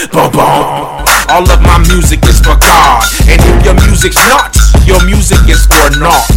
[1.33, 3.03] All of my music is for God.
[3.27, 4.55] And if your music's not,
[4.87, 6.29] your music is for naught.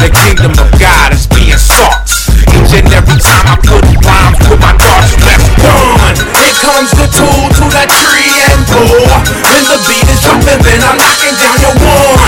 [0.00, 2.08] The kingdom of God is being sought.
[2.52, 6.16] Each and every time I put rhymes with my thoughts, let's done.
[6.38, 9.10] Here comes the tool to that tree and four.
[9.42, 12.21] When the beat is jumping, then I'm knocking down your one.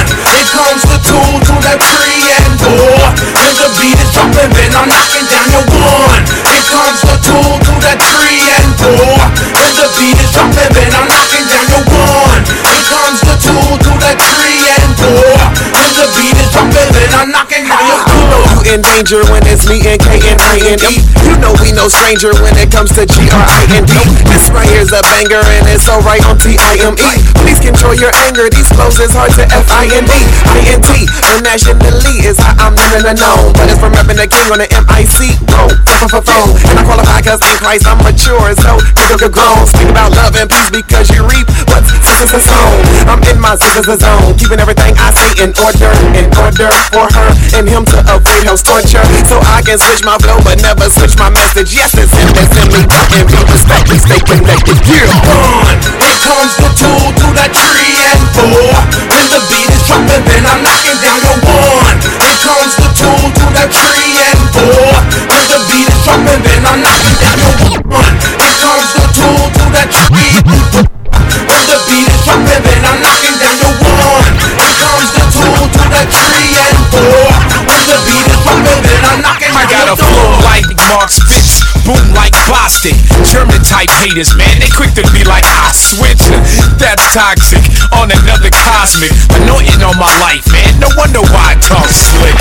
[1.54, 2.98] Comes the tree and four.
[3.38, 6.22] When the beat is jumping, then I'm knocking down your one.
[6.50, 9.14] Here comes the tool to that tree and four.
[9.54, 12.42] When the beat is jumping, then I'm knocking down your one.
[12.42, 15.38] Here comes the tool to that tree and four.
[15.78, 17.83] When the beat is jumping, then I'm knocking down
[18.68, 21.04] in danger when it's me and K and I and E.
[21.24, 23.92] You know we no stranger when it comes to G R I N D.
[24.28, 27.10] This right here's a banger and it's alright on T I M E.
[27.44, 28.48] Please control your anger.
[28.48, 30.12] These flows is hard to F I N D.
[30.48, 31.08] I N T.
[31.34, 33.52] Internationally is how I'm and known.
[33.56, 35.32] But it's from repping the king on the M I C.
[36.04, 36.52] Phone.
[36.68, 38.52] And I qualify cause in Christ I'm mature.
[38.60, 38.76] So
[39.08, 39.64] you go grown.
[39.66, 43.08] Speak about love and peace because you reap what's sister's zone.
[43.08, 44.36] I'm in my sister's zone.
[44.36, 45.90] Keeping everything I say in order.
[46.16, 49.02] In order for her and him to avoid torture.
[49.26, 51.74] So I can switch my flow but never switch my message.
[51.74, 52.82] Yes, it's him that's in me.
[53.18, 53.98] And be respected.
[53.98, 54.78] Stay connected.
[54.86, 55.08] Yeah.
[55.26, 55.78] One.
[55.98, 58.70] Here comes the tool to that tree and four.
[59.10, 61.98] When the beat is jumping, then I'm knocking down your one.
[62.20, 64.92] Here comes the tool to that tree and four.
[65.30, 68.14] When the beat is jumping, then I'm knocking down your one.
[68.38, 70.86] Here comes the tool to that tree and four.
[71.44, 74.32] When the beat is jumping, then I'm knocking down your one.
[74.58, 77.23] Here comes the tool to that tree and four.
[79.64, 82.96] I got a flow like Mark Spitz, boom like Bostic.
[83.28, 86.20] German type haters, man, they quick to be like, I switch.
[86.80, 87.62] That's toxic
[87.94, 89.12] on another cosmic.
[89.44, 90.80] Anointing on my life, man.
[90.80, 92.36] No wonder why I talk slick.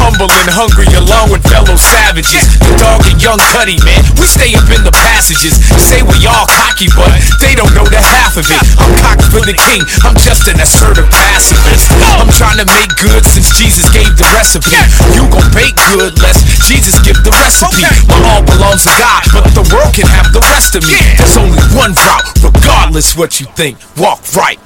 [0.00, 2.48] Humble and hungry along with fellow savages.
[2.60, 4.00] The dog and young Cuddy, man.
[4.16, 5.60] We stay up in the passages.
[5.76, 7.12] Say we all cocky, but
[7.44, 8.62] they don't know the half of it.
[8.80, 9.84] I'm cocked for the king.
[10.02, 11.92] I'm just an assertive pacifist.
[12.16, 14.72] I'm trying to make good since Jesus gave the recipe.
[15.12, 17.84] You gon' bake good, lest Jesus give the recipe.
[18.08, 20.96] My all belongs God, but the world can have the rest of me.
[21.18, 23.78] There's only one route, regardless what you think.
[23.98, 24.58] Walk right.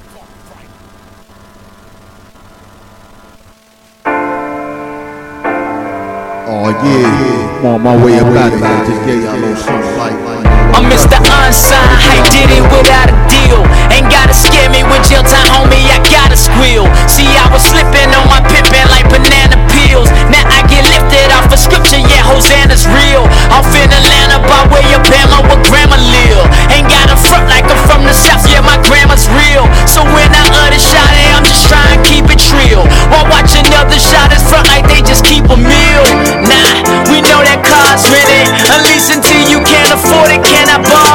[6.53, 8.85] Oh yeah, I'm on my way up out of here.
[8.87, 10.31] Just gave y'all a little something like.
[10.71, 11.19] I'm Mr.
[11.19, 13.59] Unsigned, I did it without a deal.
[13.91, 16.87] Ain't gotta scare me with jail time, homie, I gotta squeal.
[17.11, 20.07] See, I was slipping on my pippin' like banana peels.
[20.31, 21.90] Now I get lifted off of scripture, yeah,
[22.31, 23.27] Hosanna's real.
[23.51, 26.47] Off in Atlanta, by way of Bama, where grandma live.
[26.71, 29.67] Ain't got a front like I'm from the south, yeah, my grandma's real.
[29.91, 32.87] So when I utter shot it, I'm just trying to keep it real.
[33.11, 36.05] While watching other shotters front like they just keep a meal.
[36.47, 38.47] Nah, we know that car's rented.
[38.71, 41.10] At least until you can't afford it, can I borrow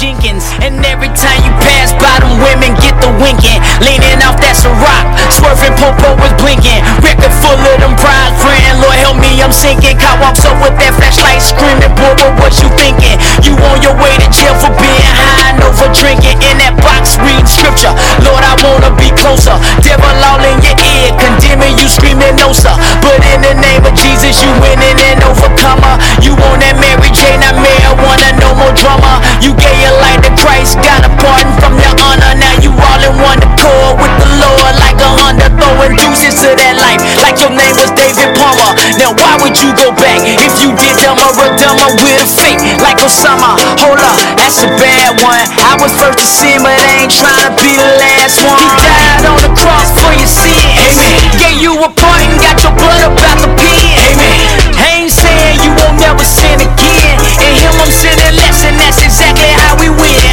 [0.00, 0.44] Jenkins.
[0.60, 3.60] And every time you pass by them women get the winking.
[3.80, 6.80] Leaning off that's a rock swerving, popo was blinking.
[7.04, 8.80] Record full of them prize grin.
[8.80, 10.00] Lord help me, I'm sinking.
[10.00, 13.20] Cop walks up with that flashlight screaming, boy, what you thinking?
[13.44, 16.40] You on your way to jail for being high and over drinking.
[16.40, 17.92] In that box reading scripture.
[18.24, 19.54] Lord, I wanna be closer.
[19.84, 22.72] Devil all in your ear, condemning you, screaming no sir.
[23.04, 26.00] But in the name of Jesus, you winning and overcomer.
[26.24, 29.20] You on that Mary Jane, I may I wanna no more drama.
[29.44, 32.32] You gave your life to Christ, got a pardon from your honor.
[32.32, 36.74] Now you all in one accord with the Lord the Honda throwing deuces to that
[36.80, 38.72] life like your name was David Palmer.
[38.96, 42.56] Now why would you go back if you did dumber or dumber with a fake
[42.80, 43.60] like Osama?
[43.84, 45.44] Hold up, that's a bad one.
[45.60, 48.56] I was first to sin, but I ain't trying to be the last one.
[48.56, 50.72] He died on the cross for your sins.
[50.80, 51.20] Amen.
[51.36, 53.84] Gave you a pardon, got your blood up out the pen.
[54.08, 54.40] Amen.
[54.88, 57.20] Ain't saying you won't never sin again.
[57.44, 60.23] In Him I'm sinning less, and that's exactly how we win.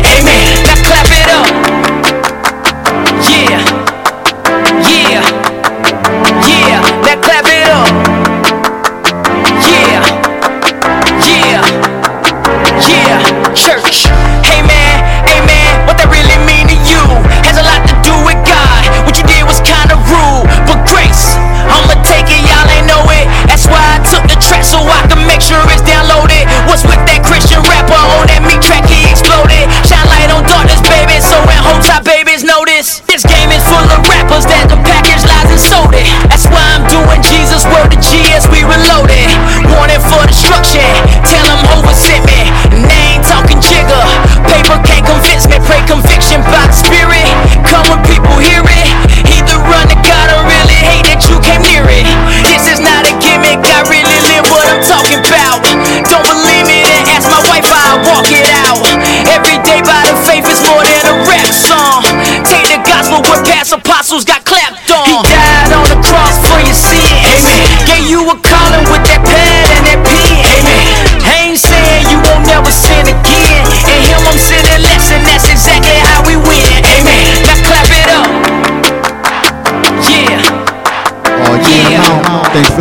[38.01, 39.29] GS, we reloaded.
[39.77, 40.83] Warning for destruction.
[41.25, 42.49] Tell them oversit me.
[42.73, 44.05] And they ain't talking jigger.
[44.49, 45.61] Paper can't convince me.
[45.69, 47.29] Pray conviction box spirit.
[47.69, 48.89] Come when people hear it.
[49.29, 52.05] Either run to God or really hate that you came near it.
[52.43, 53.61] This is not a gimmick.
[53.63, 55.61] I really live what I'm talking about.
[56.09, 58.81] Don't believe me, then ask my wife how I walk it out.
[59.29, 62.03] Every day by the faith is more than a rap song.
[62.43, 64.40] Take the gospel where past apostles got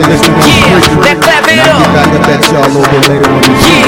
[0.00, 1.84] yeah, that clap it up.
[2.24, 3.42] Back up y'all a little bit later on.
[3.42, 3.79] Yeah.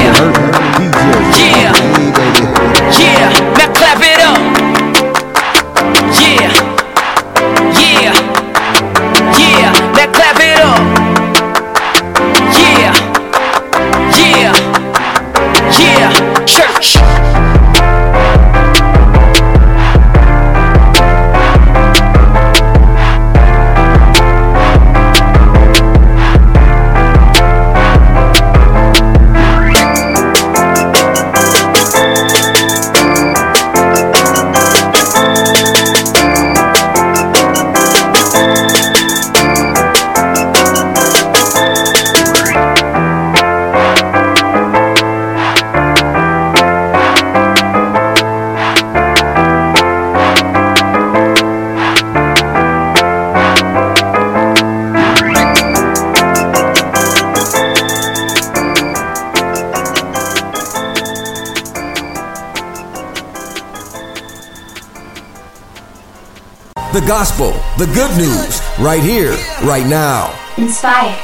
[67.13, 70.33] gospel, the good news, right here, right now.
[70.57, 71.15] Inspire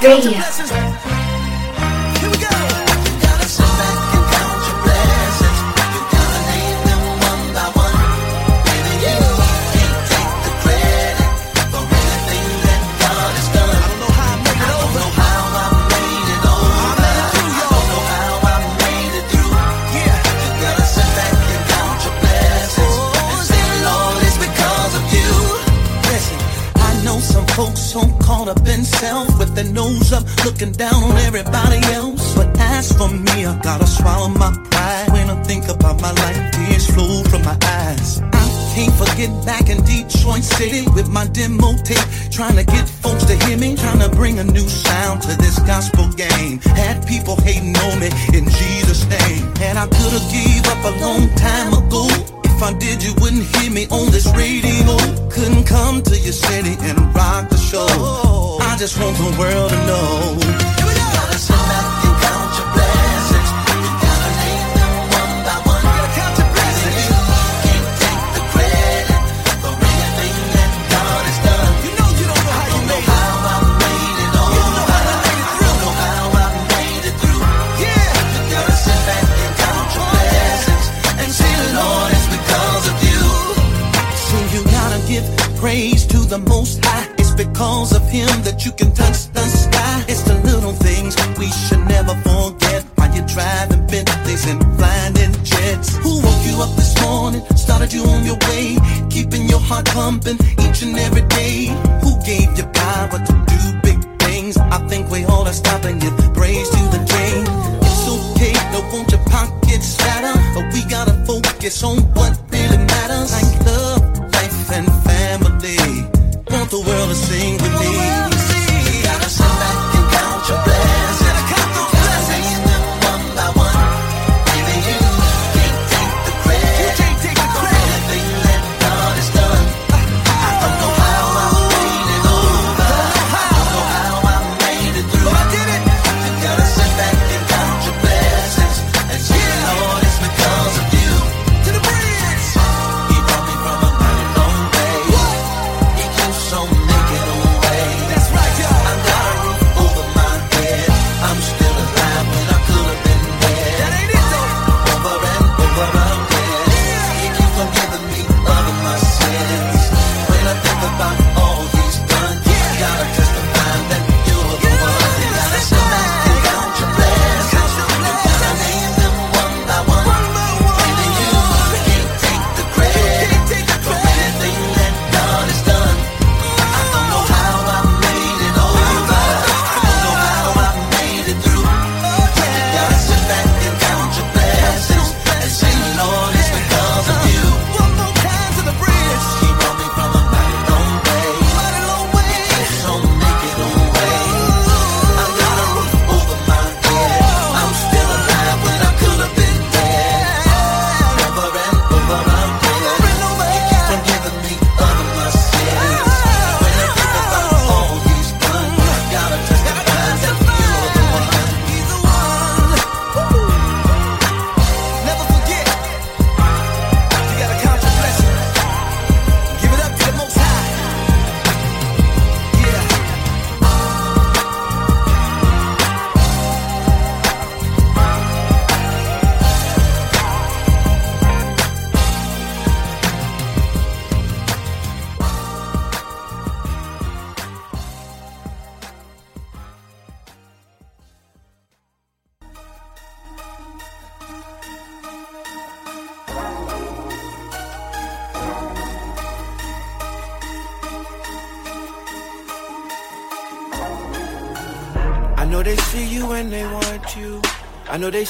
[0.00, 0.38] Radio.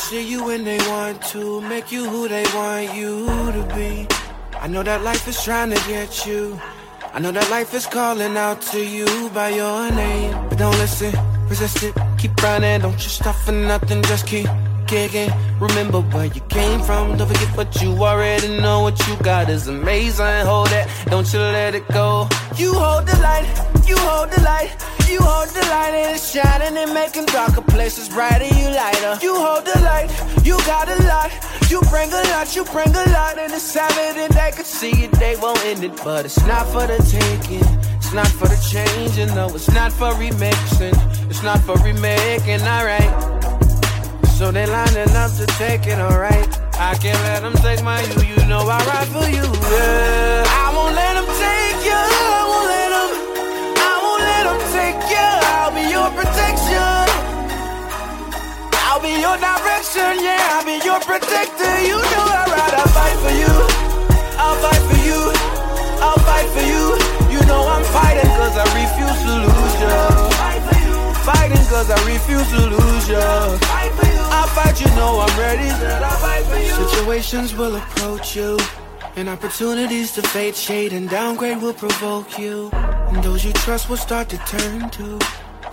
[0.07, 4.07] See you when they want to make you who they want you to be.
[4.61, 6.61] I know that life is trying to get you.
[7.13, 10.31] I know that life is calling out to you by your name.
[10.49, 11.13] But don't listen,
[11.49, 12.83] resist it, keep running.
[12.83, 14.47] Don't you stop for nothing, just keep
[14.87, 15.31] kicking.
[15.59, 18.83] Remember where you came from, don't forget what you already know.
[18.83, 20.47] What you got is amazing.
[20.47, 22.29] Hold it, don't you let it go.
[22.55, 23.49] You hold the light,
[23.89, 24.71] you hold the light.
[25.09, 28.49] You hold the light and it's shining and making darker places brighter.
[28.57, 29.19] You lighter.
[29.21, 30.09] You hold the light,
[30.43, 31.31] you got a lot.
[31.69, 35.13] You bring a lot, you bring a lot, and it's evident they could see it,
[35.13, 35.95] they won't end it.
[36.03, 40.11] But it's not for the taking, it's not for the changing, no, it's not for
[40.23, 40.97] remixing,
[41.29, 43.13] it's not for remaking, alright.
[44.39, 46.49] So they lining up to take it, alright.
[46.79, 50.45] I can't let them take my you, you know I ride for you, yeah.
[50.47, 51.29] I won't let them
[58.97, 61.73] I'll be your direction, yeah, I'll be your protector.
[61.85, 63.53] You know I ride, I'll fight for you.
[64.41, 65.21] I'll fight for you.
[66.01, 66.97] I'll fight for you.
[67.29, 69.97] You know I'm fighting cause I refuse to lose you.
[71.29, 73.21] Fighting cause I refuse to lose you.
[74.33, 75.69] I'll fight, you know I'm ready.
[76.89, 78.59] Situations will approach you.
[79.17, 82.71] And opportunities to fade, shade, and downgrade will provoke you.
[82.73, 85.19] And those you trust will start to turn to.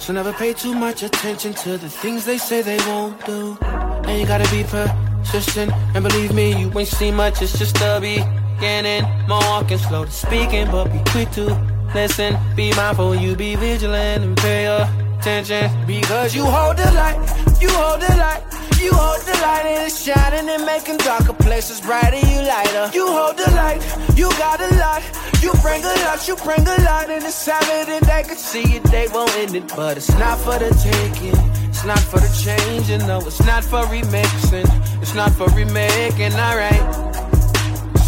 [0.04, 3.58] So never pay too much attention to the things they say they won't do.
[3.62, 5.72] And you gotta be persistent.
[5.96, 9.04] And believe me, you ain't seen much, it's just a beginning.
[9.30, 11.56] More walking, slow to speaking, but be quick to
[11.96, 12.36] listen.
[12.54, 15.72] Be mindful, you be vigilant and pay attention.
[15.88, 18.53] Because you hold the light, you hold the light.
[18.84, 22.18] You hold the light and it's shining and making darker places brighter.
[22.18, 22.92] You lighter.
[22.94, 23.82] You hold the light.
[24.18, 25.02] You got a lot.
[25.42, 26.28] You bring a lot.
[26.28, 28.84] You bring a lot and it's evident they could see it.
[28.84, 31.40] They won't end it, but it's not for the taking.
[31.70, 33.08] It's not for the changing.
[33.08, 34.68] No, it's not for remixing.
[35.02, 36.34] It's not for remaking.
[36.34, 36.84] Alright.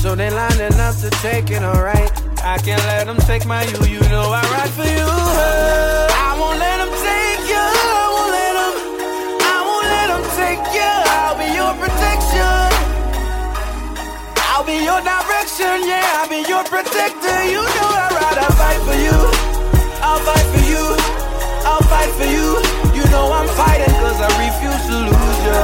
[0.01, 1.63] So they lining up to take it.
[1.63, 2.11] Alright.
[2.43, 3.85] I can't let them take my you.
[3.85, 6.14] You know I ride for you.
[11.85, 12.67] Protection.
[14.49, 16.17] I'll be your direction, yeah.
[16.17, 17.37] I'll be your protector.
[17.45, 19.19] You know I ride, I fight for you.
[20.01, 20.85] I'll fight for you.
[21.69, 22.47] I'll fight for you.
[22.97, 25.61] You know I'm fighting cause I refuse to lose you.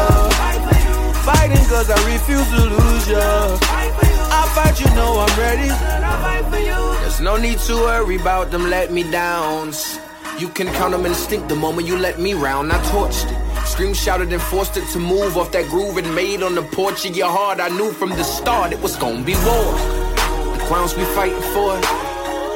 [1.25, 3.27] Fighting cause I refuse to lose you.
[4.37, 5.69] I'll fight, you know I'm ready.
[7.01, 9.99] There's no need to worry about them let me downs.
[10.39, 12.71] You can count them instinct the moment you let me round.
[12.71, 13.40] I torched it.
[13.81, 17.03] Scream shouted and forced it to move off that groove it made on the porch
[17.03, 17.59] of your heart.
[17.59, 19.73] I knew from the start it was gonna be war.
[20.53, 21.73] The grounds we fighting for.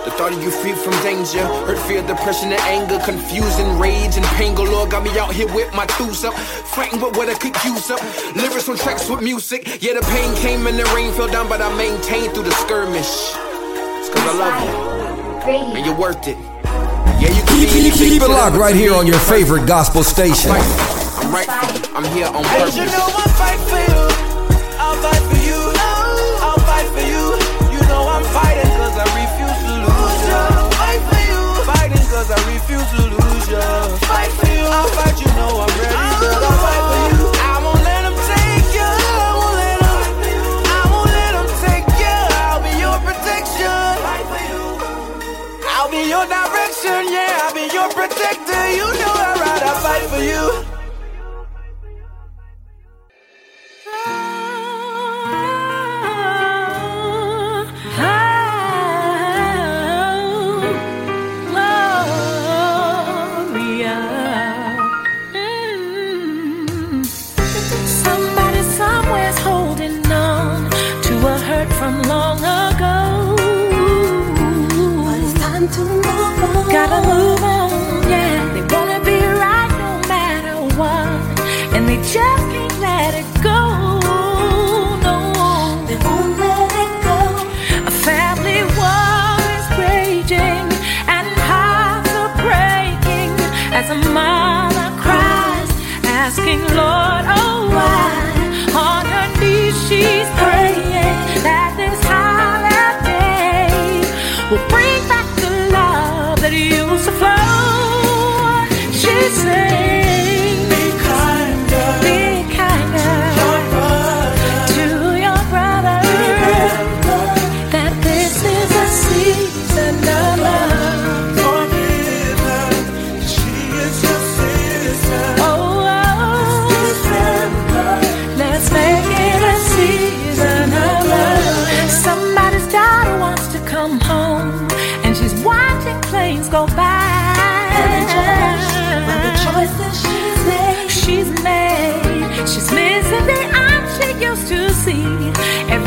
[0.05, 1.41] The thought of you free from danger.
[1.65, 2.99] Hurt, fear, depression, and anger.
[3.03, 4.85] Confusion, rage, and pain galore.
[4.85, 6.35] Got me out here with my tools up.
[6.77, 8.05] Fighting with what I could use up.
[8.35, 9.81] Lyrics on tracks with music.
[9.81, 13.33] Yeah, the pain came and the rain fell down, but I maintained through the skirmish.
[13.97, 15.73] It's cause I love you.
[15.73, 16.37] And you're worth it.
[17.17, 20.51] Yeah, you can Keep, keep, keep it locked right here on your favorite gospel station.
[21.25, 21.49] I'm right.
[21.97, 22.77] I'm here on purpose.
[22.77, 24.01] you know I'll fight for you.
[24.77, 25.57] I'll fight for you.
[26.45, 27.25] I'll fight for you.
[27.73, 30.41] You know I'm fighting cause I refuse to lose you.
[30.77, 31.41] Fight for you.
[31.65, 33.65] Fighting cause I refuse to lose you.
[34.05, 34.69] Fight for you.
[34.69, 35.97] I'll fight, you know I'm ready.
[35.97, 37.25] I'll fight for you.
[37.41, 38.85] I won't let 'em take you.
[38.85, 39.97] I won't let 'em.
[40.77, 42.17] I won't let 'em take you.
[42.45, 43.81] I'll be your protection.
[44.05, 44.61] Fight for you.
[45.73, 47.41] I'll be your direction, yeah.
[47.49, 48.61] I'll be your protector.
[48.77, 50.74] You know I ride, I fight for you.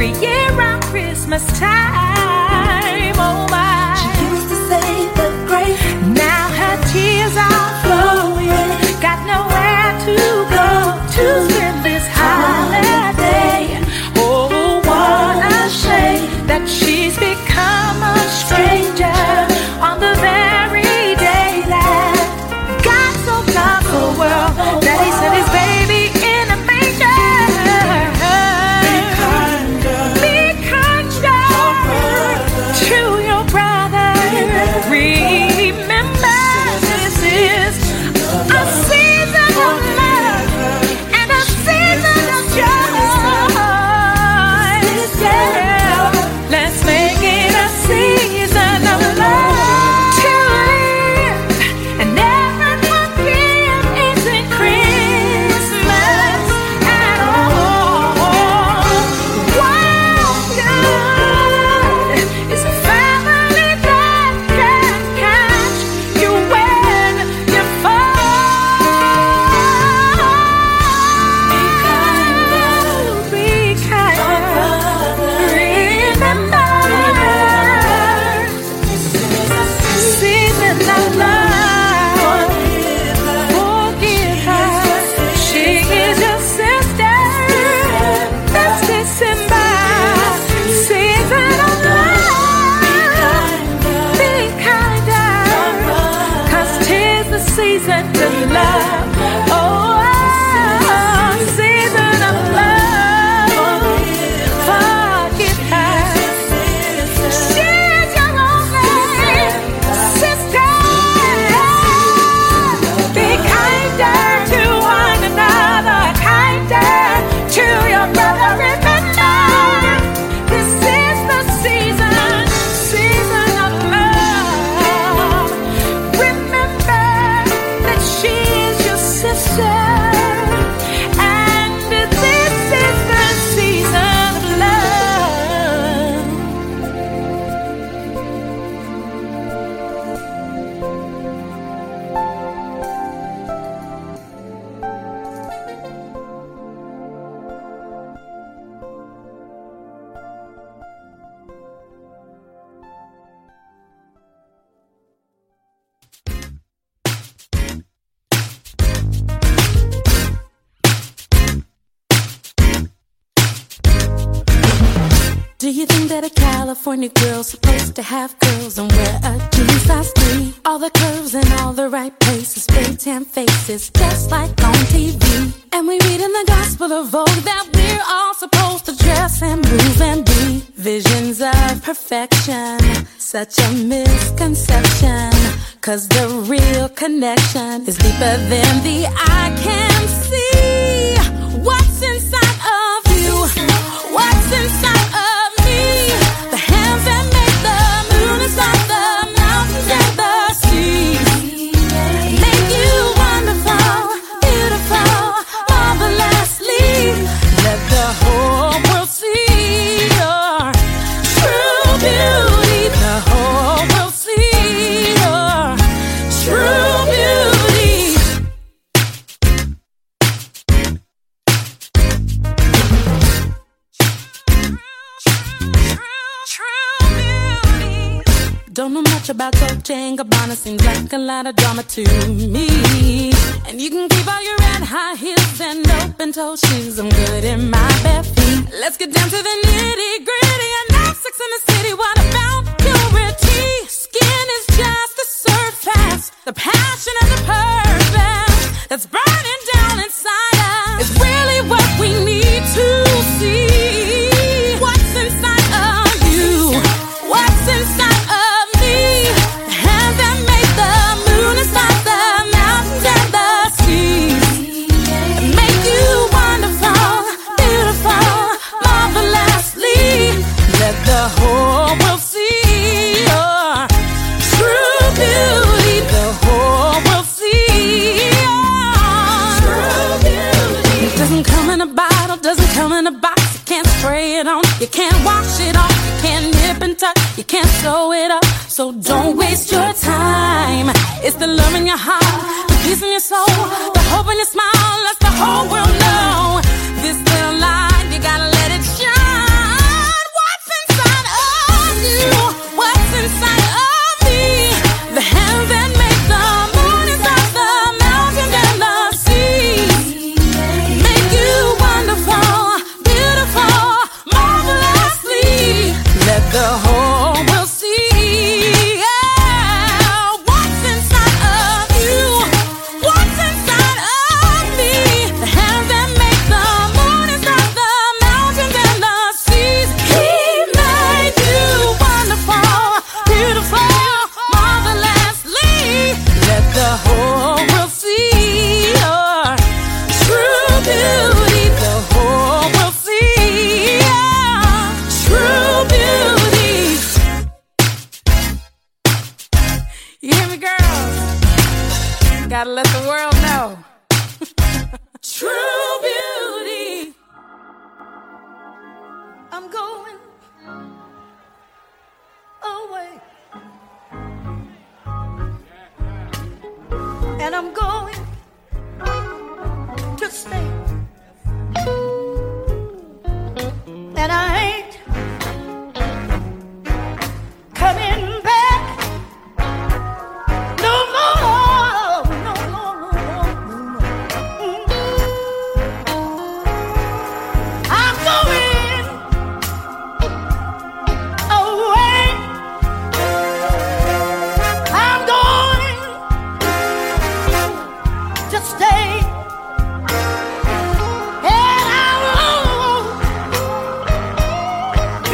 [0.01, 2.18] every year around Christmas time.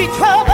[0.07, 0.54] Be troubled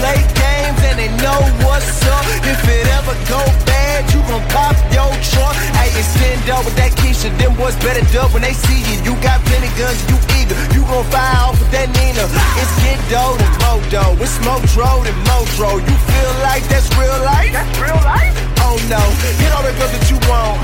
[0.00, 2.24] play games and they know what's up.
[2.42, 4.89] If it ever go bad, you gon' pop
[5.34, 5.50] your.
[5.76, 7.28] Hey, it's stand up with that Keisha.
[7.36, 8.96] Them boys better dub when they see you.
[9.04, 10.56] You got plenty guns, you eager.
[10.72, 12.24] You gon' fire off with that Nina.
[12.56, 14.16] It's get dough and modo.
[14.22, 15.76] It's Motro and Motro.
[15.80, 17.52] You feel like that's real life?
[17.52, 18.32] That's real life?
[18.64, 19.02] Oh no,
[19.42, 20.62] get all the girls that you want.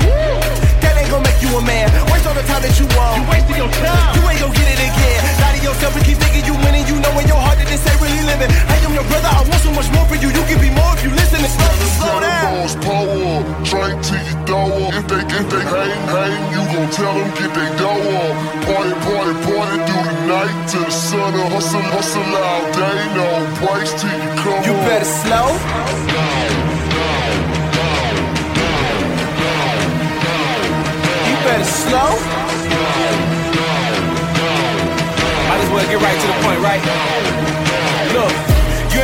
[0.81, 1.91] That ain't gon' make you a man.
[2.09, 3.19] Waste all the time that you want.
[3.19, 4.15] You wasting your time.
[4.15, 5.19] You ain't gon' get it again.
[5.43, 6.87] Lie to yourself and keep thinking you winning.
[6.87, 8.47] You know in your heart that this ain't really living.
[8.47, 9.27] I am your brother.
[9.27, 10.29] I want so much more for you.
[10.31, 12.63] You give me more if you listen and slow, slow down.
[12.63, 14.93] Boss pull up, drink till you throw up.
[14.95, 18.35] If they, if they hang, hang, you gon' tell them get they dough up.
[18.63, 21.51] Party, party, party through the night till the sun up.
[21.51, 23.27] Hustle, hustle all day, no
[23.59, 25.47] breaks till you come You better slow.
[31.27, 32.11] You better slow.
[35.47, 36.83] Might as well get right to the point, right?
[38.15, 38.46] Look,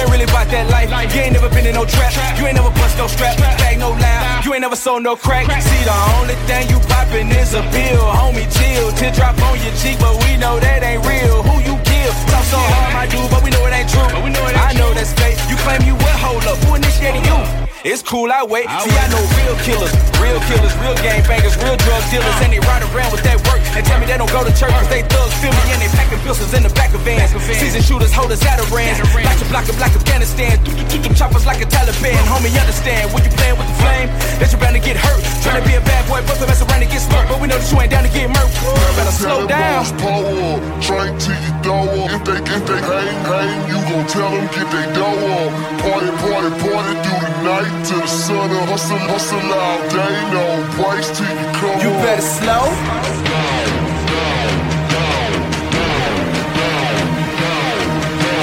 [0.04, 0.92] ain't really about that life.
[1.16, 2.12] You ain't never been in no trap.
[2.38, 3.38] You ain't never bust no strap.
[3.40, 4.46] Bag no loud.
[4.46, 5.48] You ain't never sold no crack.
[5.48, 8.04] See, the only thing you poppin' is a bill.
[8.20, 8.92] Homie, chill.
[9.00, 11.42] Teardrop on your cheek, but we know that ain't real.
[11.44, 12.14] Who you give?
[12.28, 14.04] Talk so hard, my dude, but we know it ain't true.
[14.04, 15.40] I know that's fake.
[15.50, 16.58] You claim you will hold up.
[16.68, 17.63] Who initiated you?
[17.84, 18.64] It's cool, I wait.
[18.64, 22.64] See, I know real killers, real killers, real gang bangers, real drug dealers, and they
[22.64, 25.04] ride around with that work and tell me they don't go to church cause they
[25.12, 27.36] thugs feel me and they packing pistols in the back of vans.
[27.44, 32.16] Season shooters, holders, Zatarans, like to block up like Afghanistan, them choppers like a Taliban.
[32.32, 34.08] Homie, understand when you playing with the flame,
[34.40, 35.20] that you're bound to get hurt.
[35.44, 37.52] Trying to be a bad boy, but to mess around and get smoked, but we
[37.52, 38.56] know that you ain't down to get murked.
[38.96, 39.84] Better slow down.
[39.84, 42.16] Up, drink till you throw up.
[42.16, 45.52] If they, if they hang, hang, you gon' tell them get they dough up.
[45.84, 48.70] Party, party, party through the night till the sun up.
[48.70, 50.44] Hustle, hustle all day, no
[50.78, 52.04] breaks till you come You up.
[52.06, 52.66] better slow.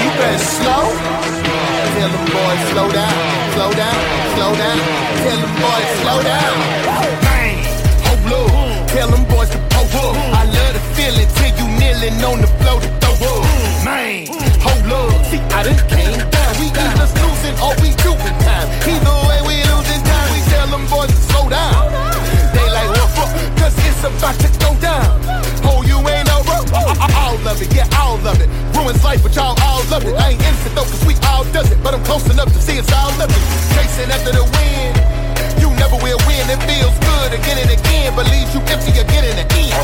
[0.02, 0.84] You better slow.
[1.96, 3.16] Tell them boys slow down,
[3.54, 3.98] slow down,
[4.34, 4.78] slow down.
[5.20, 6.54] Tell them boys slow down.
[7.26, 7.56] Man,
[8.06, 8.88] hold up.
[8.94, 10.16] Tell them boys to pull up.
[10.40, 11.59] I love the feeling till
[11.90, 13.44] chillin' on the floor to throw up.
[13.84, 14.26] Man,
[14.62, 15.26] hold up.
[15.26, 16.52] See, I done came down.
[16.60, 18.68] We got us losing all we do in time.
[18.86, 20.28] Either way, we losing time.
[20.34, 21.90] We tell them boys to slow down.
[22.54, 23.30] They like, what fuck?
[23.58, 25.18] Cause it's about to go down.
[25.66, 26.70] Oh, you ain't no rope.
[26.74, 28.48] All of it, yeah, all of it.
[28.76, 30.14] Ruins life, but y'all all love it.
[30.14, 31.82] I ain't innocent though, cause we all does it.
[31.82, 33.42] But I'm close enough to see it's all love it.
[33.74, 34.94] Chasing after the wind
[35.60, 36.48] you never will win.
[36.48, 39.74] It feels good again and again, but leaves you empty again and again.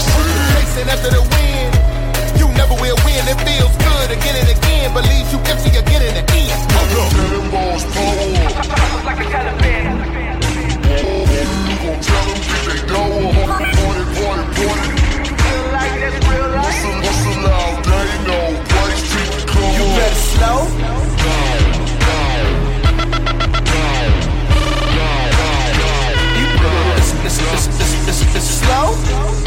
[0.54, 1.95] Chasing after the wind.
[2.38, 3.24] You never will win.
[3.28, 6.60] It feels good again and again, Believe you empty again in the end.
[6.72, 7.10] Look up.
[7.12, 7.84] Cannonball's
[9.04, 9.84] like a Taliban.
[11.66, 13.32] You gon' tell them they dough.
[13.32, 14.96] It, point it, point it.
[15.44, 16.66] Real life, that's real life.
[16.66, 18.46] Listen, listen now, they know.
[18.68, 19.04] Price.
[19.76, 20.58] You better slow.
[20.80, 21.04] Down,
[22.04, 22.46] down.
[26.36, 27.26] You better slow.
[27.26, 27.86] Slow.
[28.12, 28.40] Slow.
[28.40, 28.86] Slow.
[28.92, 29.45] slow.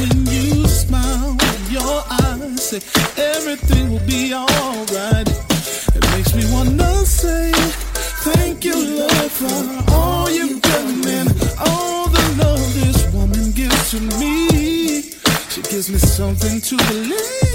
[0.00, 1.36] when you smile,
[1.68, 2.80] your eyes say
[3.16, 5.28] everything will be alright.
[5.96, 7.52] It makes me wanna say
[8.24, 11.28] thank you, for all you've done and
[11.66, 15.02] all the love this woman gives to me.
[15.50, 17.49] She gives me something to believe.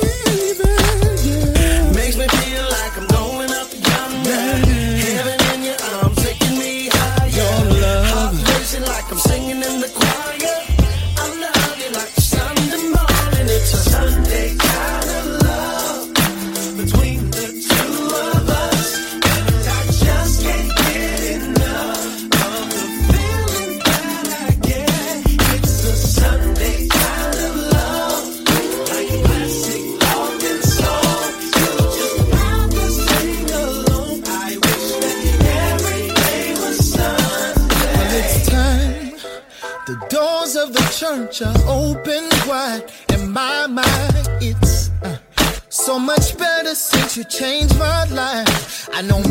[47.18, 48.90] You changed my life.
[48.92, 49.22] I know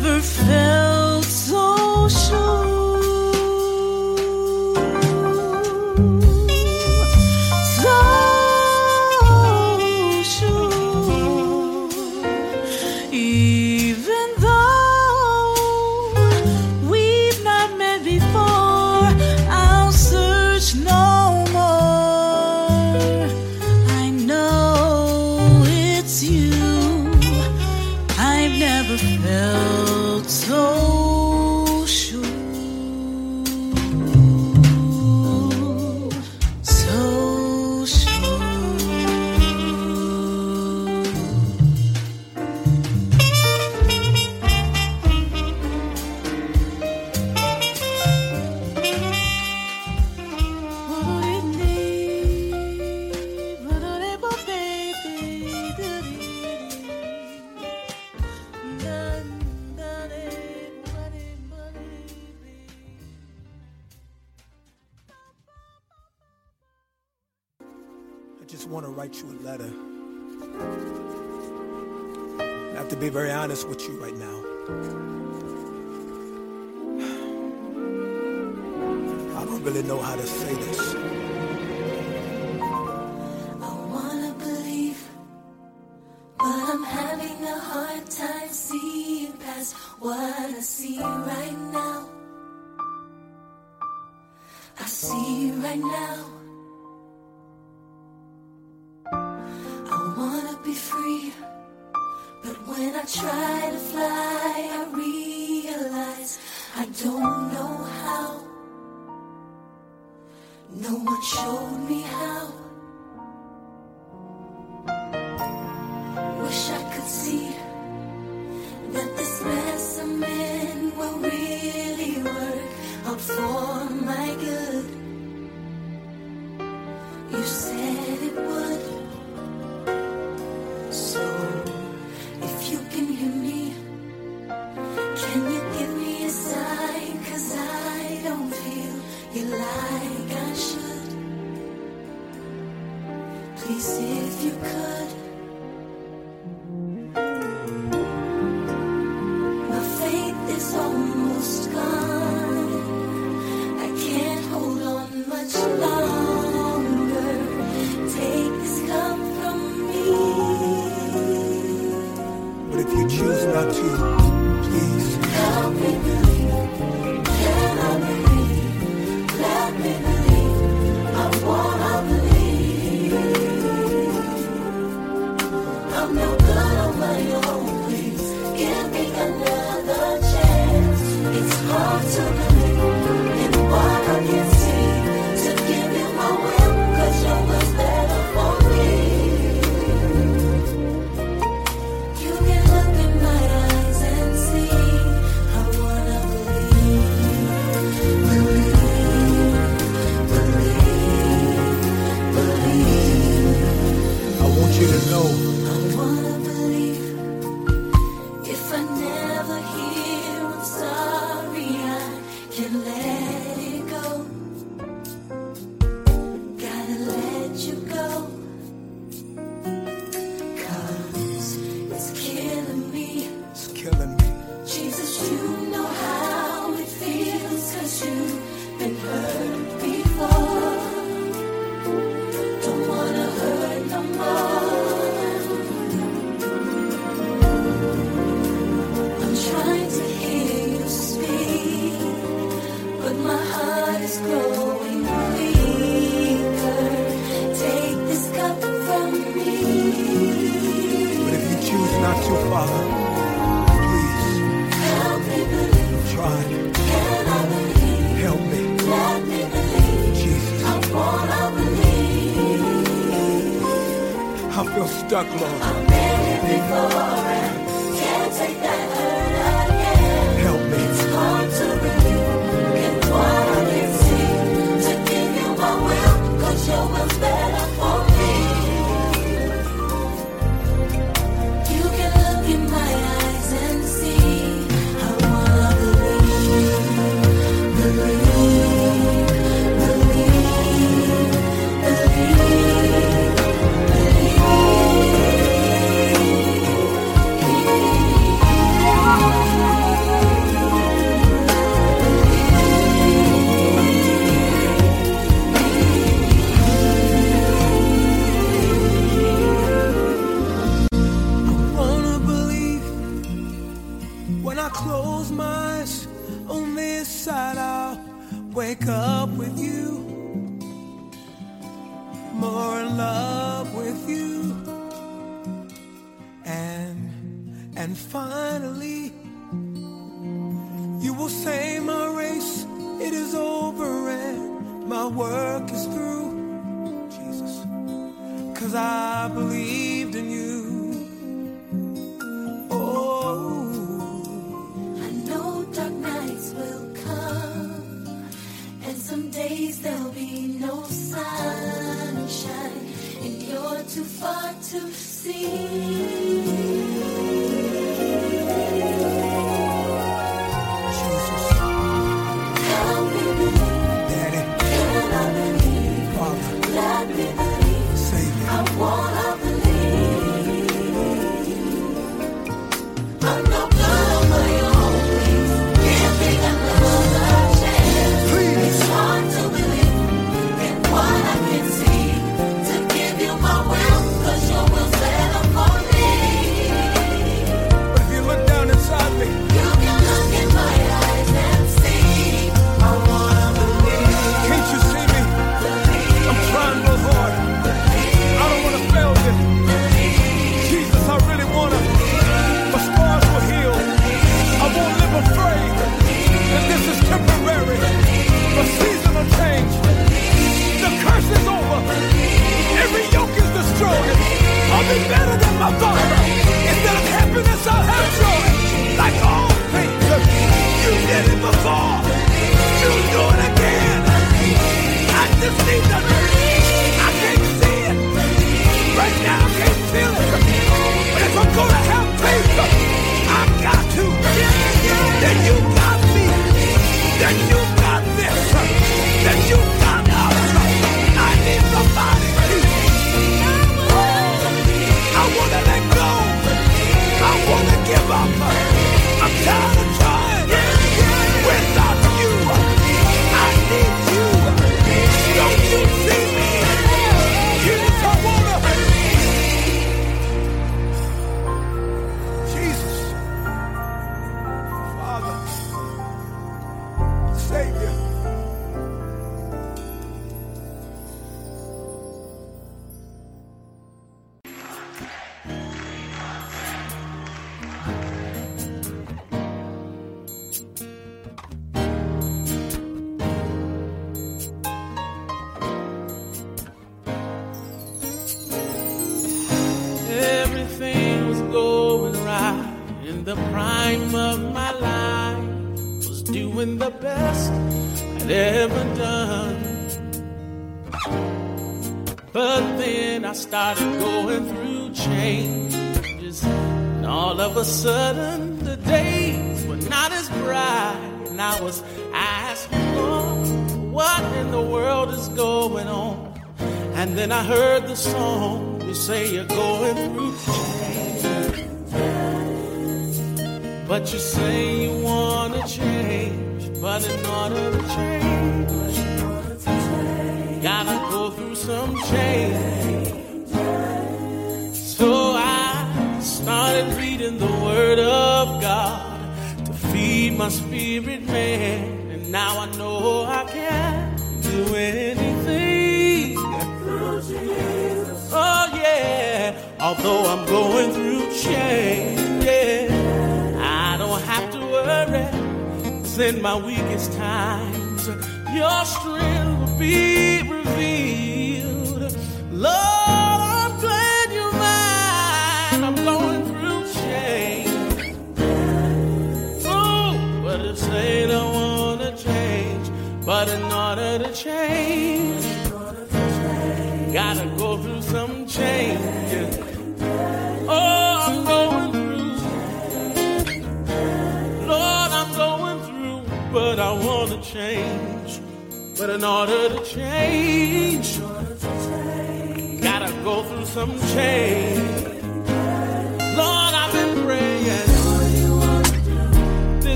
[0.00, 0.67] never felt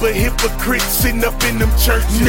[0.00, 2.20] but hypocrites sitting up in them churches.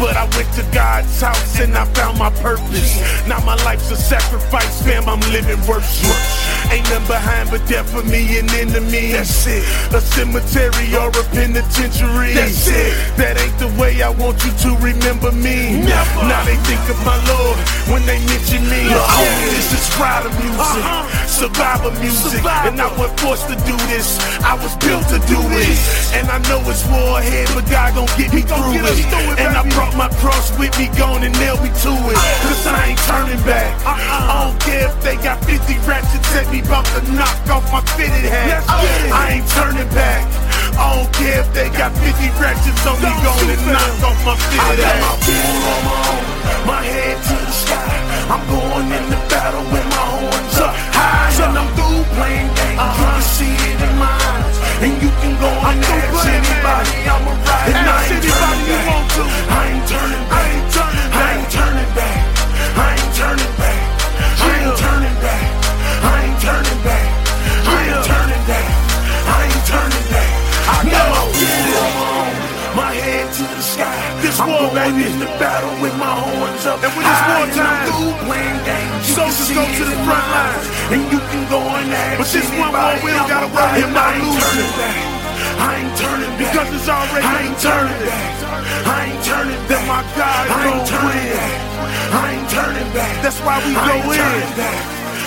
[0.00, 2.98] But I went to God's house and I found my purpose.
[3.28, 5.08] Now my life's a sacrifice, fam.
[5.08, 6.37] I'm living worship.
[6.70, 9.12] Ain't nothing behind but death for me and enemy.
[9.12, 9.64] That's it.
[9.94, 12.34] A cemetery or a penitentiary.
[12.34, 12.92] That's it.
[13.16, 15.80] That ain't the way I want you to remember me.
[15.80, 16.28] Never.
[16.28, 17.56] Now they think of my Lord
[17.88, 18.92] when they mention me.
[18.92, 19.08] Lord.
[19.48, 20.44] This is Prada uh-huh.
[20.44, 20.84] music,
[21.26, 24.20] survivor music, and I wasn't forced to do this.
[24.44, 28.10] I was built to do this, and I know it's war ahead, but God gon'
[28.20, 29.08] get me through get it.
[29.08, 32.18] through it, And I brought my cross with me, gone and nailed me to it.
[32.18, 32.44] Uh-huh.
[32.44, 33.72] Cause I ain't turning back.
[33.82, 33.96] Uh-uh.
[33.96, 37.82] I don't care if they got 50 ratchets at me, about to knock off my
[37.94, 38.48] fitted hat.
[38.48, 39.12] Let's get it.
[39.12, 40.24] I ain't turning back.
[40.78, 44.34] I don't care if they got 50 ratchets on me, Don't and knock off my
[44.48, 44.78] fitted hat.
[44.78, 46.24] I got my Bull on my own,
[46.66, 47.94] my head to the sky.
[48.30, 52.78] I'm going in the battle with my horns up high, and I'm through playing games.
[52.78, 57.26] You can see it in my eyes, and you can go and ask anybody I'm
[57.26, 57.74] a ride.
[57.74, 59.06] And I ain't turning you back.
[59.14, 59.22] to.
[59.50, 60.48] I ain't turning back.
[61.10, 62.20] I ain't turning back.
[62.78, 63.67] I ain't turning back.
[74.88, 75.12] I'm war, going baby.
[75.12, 76.80] in the battle with my horns up.
[76.80, 77.88] And when it's wartime,
[78.24, 79.04] playing games.
[79.12, 82.72] Soldiers go to the front eyes, And you can go and ask But this one
[82.72, 83.90] war, we don't gotta worry ride.
[83.90, 84.40] about losing.
[84.40, 84.98] turning back.
[85.60, 86.52] I ain't turning back.
[86.52, 88.32] Because it's already I ain't turning back.
[88.88, 89.84] I ain't turning back.
[89.84, 91.52] Oh my God I ain't turning back.
[92.08, 93.14] I ain't turning back.
[93.22, 94.18] That's why we I go ain't in.
[94.18, 94.80] turning back.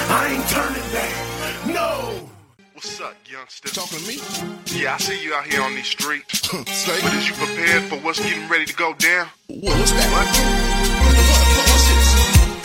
[0.09, 1.13] I ain't turning back.
[1.69, 2.00] No.
[2.81, 3.69] What's up, youngster?
[3.69, 4.17] Talking to me?
[4.73, 6.41] Yeah, I see you out here on these streets.
[6.51, 9.27] but is you prepared for what's getting ready to go down?
[9.49, 10.09] What, what's that?
[10.09, 10.25] What?
[11.61, 12.09] What's this?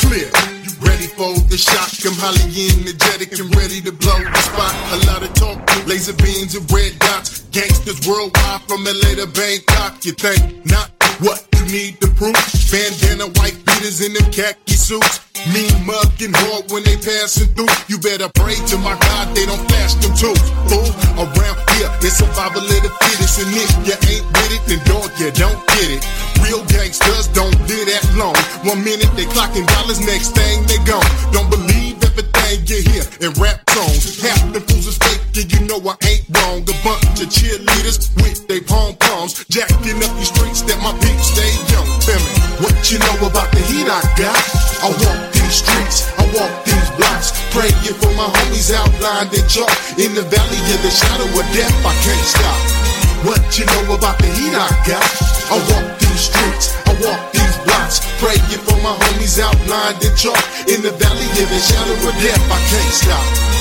[0.01, 0.33] clear.
[0.65, 1.93] You ready for the shock?
[2.09, 2.49] I'm highly
[2.81, 4.73] energetic and ready to blow the spot.
[4.97, 7.41] A lot of talk, laser beams and red dots.
[7.53, 10.03] Gangsters worldwide from LA to Bangkok.
[10.07, 10.93] You think not?
[11.20, 12.36] What need to prove?
[12.70, 15.20] Bandana, white beaters in them khaki suits.
[15.53, 17.70] Mean mugging hard when they passing through.
[17.86, 20.35] You better pray to my God they don't flash them too.
[20.67, 20.91] Fool,
[21.23, 25.11] around here it's survival of the fittest, and if you ain't with it, then dog
[25.19, 26.03] you don't get it.
[26.43, 28.36] Real gangsters don't live that long.
[28.67, 31.07] One minute they clocking dollars, next thing they gone.
[31.31, 34.23] Don't believe everything hear in rap songs.
[34.23, 36.62] Half the fools is fake, and you know I ain't wrong.
[36.62, 41.34] A bunch of cheerleaders with they pom poms, jacking up these streets that my peeps
[41.34, 41.89] stay young.
[42.07, 42.23] Tell
[42.62, 44.39] what you know about the heat I got.
[44.83, 49.73] I walk these streets, I walk these blocks, praying for my homies outlined in chalk.
[49.99, 52.86] In the valley of the shadow of death, I can't stop.
[53.25, 55.07] What you know about the heat I got?
[55.49, 60.15] I walk these streets, I walk these blocks, praying for my homies out outlined in
[60.17, 60.43] chalk.
[60.69, 63.56] In the valley of the shadow of death, I can't stop.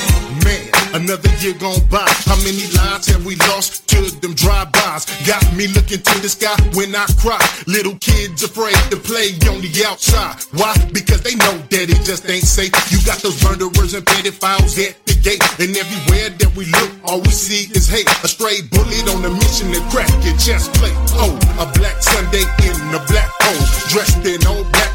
[0.96, 2.08] Another year gone by.
[2.24, 5.04] How many lives have we lost to them drive-bys?
[5.28, 7.44] Got me looking to the sky when I cry.
[7.68, 10.40] Little kids afraid to play on the outside.
[10.56, 10.72] Why?
[10.94, 12.72] Because they know that it just ain't safe.
[12.88, 15.44] You got those murderers and pedophiles at the gate.
[15.60, 18.08] And everywhere that we look, all we see is hate.
[18.24, 20.96] A stray bullet on a mission to crack your chest plate.
[21.20, 23.68] Oh, a black Sunday in a black hole.
[23.92, 24.95] Dressed in all black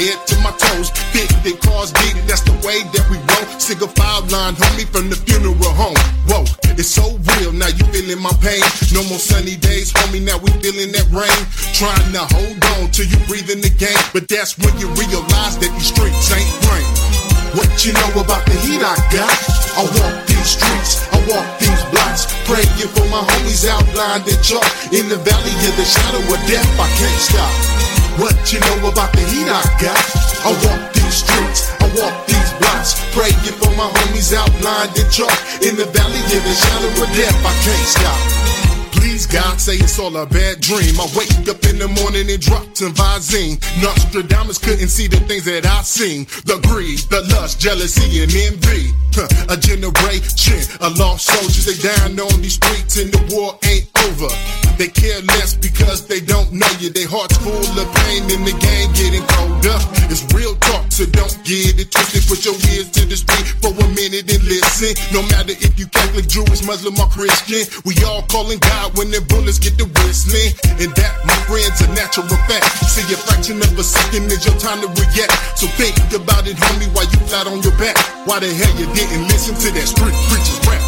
[0.00, 0.88] head to my toes.
[1.12, 3.46] Big, big cars beat that's the way that we roll.
[3.60, 6.00] Single file line, homie, from the funeral home.
[6.24, 6.48] Whoa,
[6.80, 8.64] it's so real, now you feeling my pain.
[8.96, 11.40] No more sunny days, homie, now we feeling that rain.
[11.76, 14.00] Trying to hold on till you breathing the game.
[14.16, 16.88] But that's when you realize that these streets ain't rain.
[17.58, 19.34] What you know about the heat I got?
[19.74, 24.66] I walk these streets, I walk these blocks, praying for my homies outlined in chalk.
[24.94, 27.99] In the valley of the shadow of death, I can't stop.
[28.18, 30.00] What you know about the heat I got?
[30.42, 35.08] I walk these streets, I walk these blocks, praying for my homies out blind in
[35.10, 35.36] chalk.
[35.62, 38.49] In the valley of the shadow of death, I can't stop.
[38.92, 40.98] Please, God, say it's all a bad dream.
[40.98, 43.60] I wake up in the morning and drop some Visine.
[43.82, 46.24] Nostradamus couldn't see the things that I seen.
[46.44, 48.92] The greed, the lust, jealousy, and envy.
[49.12, 53.90] Huh, a generation of lost soldiers, they down on these streets and the war ain't
[54.06, 54.30] over.
[54.80, 56.88] They care less because they don't know you.
[56.88, 59.76] Their hearts full of pain and the game getting colder.
[60.08, 62.24] It's real talk, so don't get it twisted.
[62.24, 64.96] Put your ears to the street for a minute and listen.
[65.12, 69.20] No matter if you Catholic, Jewish, Muslim, or Christian, we all calling God when the
[69.28, 70.54] bullets get to whistling.
[70.80, 72.64] And that, my friends, a natural fact.
[72.88, 75.34] See, a fraction of a second is your time to react.
[75.58, 77.96] So think about it, homie, while you flat on your back.
[78.24, 80.80] Why the hell you didn't listen to that street preacher's rap?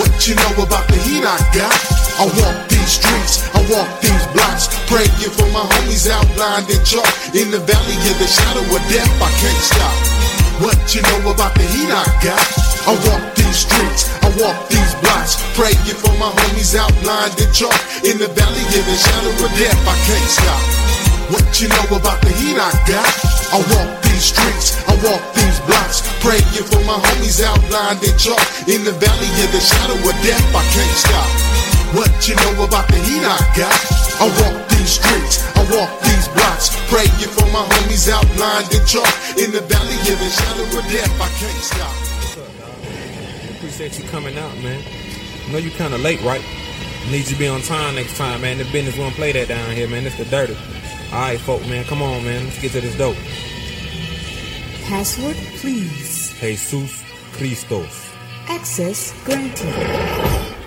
[0.00, 1.76] What you know about the heat I got?
[2.16, 6.80] I walk these streets, I walk these blocks, praying for my homies out blind in
[6.84, 7.08] chalk.
[7.36, 10.31] In the valley of the shadow of death, I can't stop.
[10.60, 12.42] What you know about the heat I got?
[12.84, 17.78] I walk these streets, I walk these blocks, praying for my homies outlined in chalk
[18.04, 19.78] in the valley of the shadow of death.
[19.88, 20.62] I can't stop.
[21.32, 23.08] What you know about the heat I got?
[23.54, 28.44] I walk these streets, I walk these blocks, praying for my homies outlined in chalk
[28.68, 30.44] in the valley of the shadow of death.
[30.52, 31.81] I can't stop.
[31.92, 33.76] What you know about the heat I got?
[34.16, 38.80] I walk these streets, I walk these blocks, praying for my homies out blind in
[38.86, 41.12] chalk in the valley of the shadow of death.
[41.20, 41.92] I can't stop.
[43.56, 44.82] Appreciate you coming out, man.
[45.46, 46.42] I know you kind of late, right?
[47.10, 48.56] Need you to be on time next time, man.
[48.56, 50.06] The business won't play that down here, man.
[50.06, 50.56] It's the dirty.
[51.12, 51.84] All right, folk, man.
[51.84, 52.44] Come on, man.
[52.44, 53.16] Let's get to this dope.
[54.88, 56.32] Password, please.
[56.40, 58.10] Jesus Christos.
[58.48, 60.61] Access granted.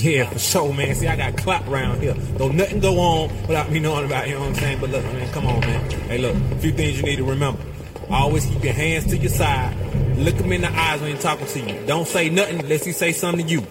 [0.00, 0.94] Yeah, for sure, man.
[0.94, 2.14] See, I got clap around here.
[2.38, 4.80] Don't nothing go on without me knowing about it, you know what I'm saying?
[4.80, 5.90] But look, man, come on, man.
[5.90, 7.60] Hey, look, a few things you need to remember.
[8.08, 9.76] Always keep your hands to your side.
[10.16, 11.86] Look him in the eyes when he's talking to you.
[11.86, 13.66] Don't say nothing unless he say something to you.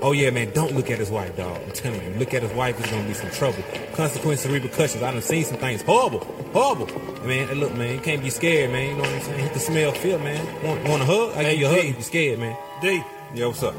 [0.00, 1.60] Oh yeah, man, don't look at his wife, dog.
[1.62, 3.62] I'm telling you, look at his wife, it's gonna be some trouble.
[3.94, 5.02] Consequences, and repercussions.
[5.02, 5.82] I done seen some things.
[5.82, 6.20] Horrible.
[6.52, 6.86] Horrible.
[7.26, 8.88] Man, hey, look, man, you can't be scared, man.
[8.90, 9.40] You know what I'm saying?
[9.40, 10.64] He can smell fear, man.
[10.64, 11.36] Want, want a hug?
[11.36, 12.56] I give you a hug if you scared, man.
[12.80, 13.02] D.
[13.34, 13.74] Yo, what's up?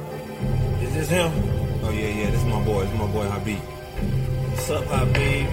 [0.82, 1.67] Is this him?
[1.98, 2.84] Yeah, yeah, this is my boy.
[2.84, 3.58] This is my boy Habib.
[3.58, 5.50] What's up, Habib?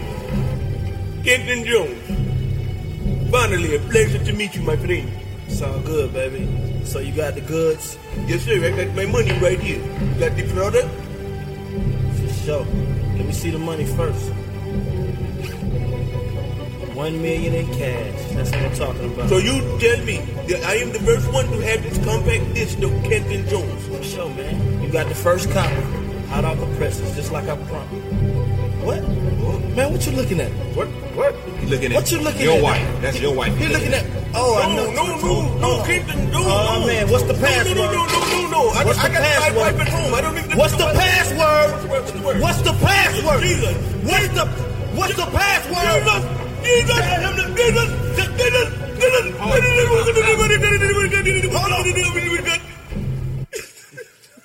[1.24, 3.30] Kenton Jones.
[3.30, 5.08] Finally, a pleasure to meet you, my friend.
[5.48, 6.44] It's all good, baby.
[6.84, 7.96] So you got the goods?
[8.26, 8.60] Yes, sir.
[8.60, 9.80] I got my money right here.
[9.80, 10.88] You got the product?
[12.20, 12.66] For sure.
[13.16, 14.28] Let me see the money first.
[16.92, 18.20] One million in cash.
[18.36, 19.30] That's what I'm talking about.
[19.30, 20.18] So you tell me
[20.52, 23.86] that I am the first one to have this compact disc of Kenton Jones?
[23.88, 24.82] For sure, man.
[24.82, 26.03] You got the first copy.
[26.34, 27.94] Hot off the presses, just like I promised.
[28.82, 29.06] What?
[29.78, 30.50] Man, what you looking at?
[30.74, 30.88] What?
[31.14, 31.30] What?
[31.62, 32.58] You looking at What you looking your at?
[32.58, 33.02] Your wife.
[33.02, 33.60] That's your wife.
[33.60, 34.04] You're looking at.
[34.34, 34.82] Oh, I know.
[34.82, 36.42] Oh, no, no, no, Kenton, no.
[36.42, 37.76] Oh man, what's the password?
[37.76, 38.50] No, no, no, no, no.
[38.50, 38.68] no.
[38.74, 39.62] I, What's I the got my password?
[39.62, 40.14] wife at home.
[40.14, 40.58] I don't even.
[40.58, 41.70] What's the password?
[42.42, 43.46] What's the password?
[44.02, 44.44] What's the
[44.98, 45.86] What's the password?
[46.66, 47.86] Jesus, Jesus, Jesus,
[48.42, 48.74] Jesus,
[51.22, 51.54] Jesus.
[51.54, 51.84] Hold on.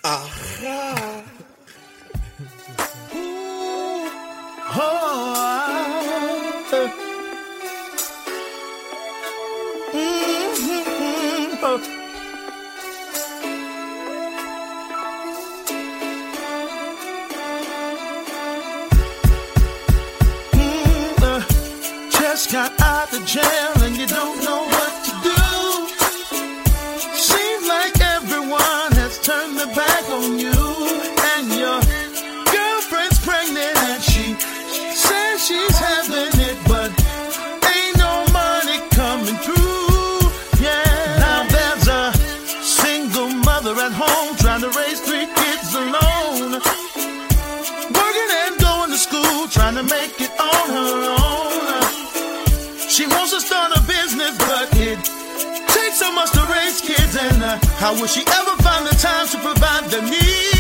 [0.03, 1.18] Aha.
[23.11, 23.78] Got out
[56.77, 60.58] kids, and uh, how will she ever find the time to provide the needs?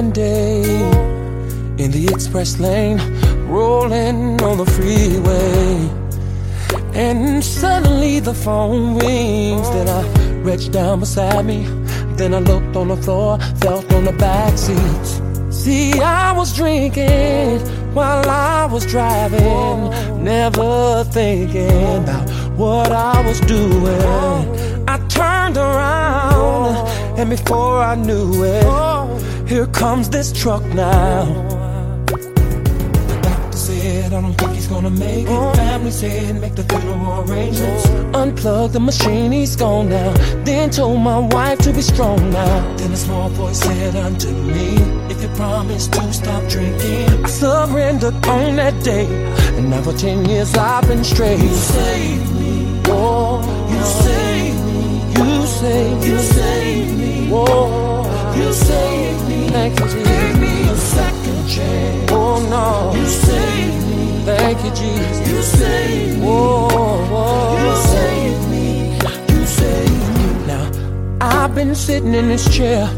[0.00, 0.62] One day
[1.82, 2.98] in the express lane,
[3.46, 5.74] rolling on the freeway.
[6.94, 9.68] And suddenly the phone rings.
[9.74, 10.02] Then I
[10.48, 11.66] reached down beside me.
[12.18, 15.10] Then I looked on the floor, felt on the back seats.
[15.50, 17.60] See, I was drinking
[17.92, 19.76] while I was driving,
[20.24, 22.26] never thinking about
[22.62, 24.48] what I was doing.
[24.88, 26.88] I turned around,
[27.18, 28.89] and before I knew it,
[29.50, 31.24] here comes this truck now.
[32.06, 35.28] The doctor said, I don't think he's gonna make it.
[35.28, 35.52] Oh.
[35.54, 37.84] Family said, make the funeral arrangements.
[38.20, 40.12] Unplug the machine, he's gone now.
[40.44, 42.76] Then told my wife to be strong now.
[42.76, 44.76] Then a small voice said unto me,
[45.10, 49.06] If you promise to stop drinking, I surrendered on that day.
[49.56, 51.40] And now for 10 years I've been straight.
[51.40, 52.82] You saved me.
[52.86, 54.90] Oh, you saved me.
[55.18, 56.08] You saved me.
[56.08, 57.30] You saved me.
[57.32, 59.09] Oh, you saved me.
[59.52, 60.08] Thank you, Jesus.
[60.08, 62.10] Gave me a second chance.
[62.12, 62.98] Oh, no.
[62.98, 64.24] You saved me.
[64.24, 65.28] Thank you, Jesus.
[65.28, 66.26] You saved me.
[66.26, 67.64] Oh, oh.
[67.64, 68.92] You saved me.
[69.34, 70.46] You saved me.
[70.46, 70.70] Now,
[71.20, 72.88] I've been sitting in this chair,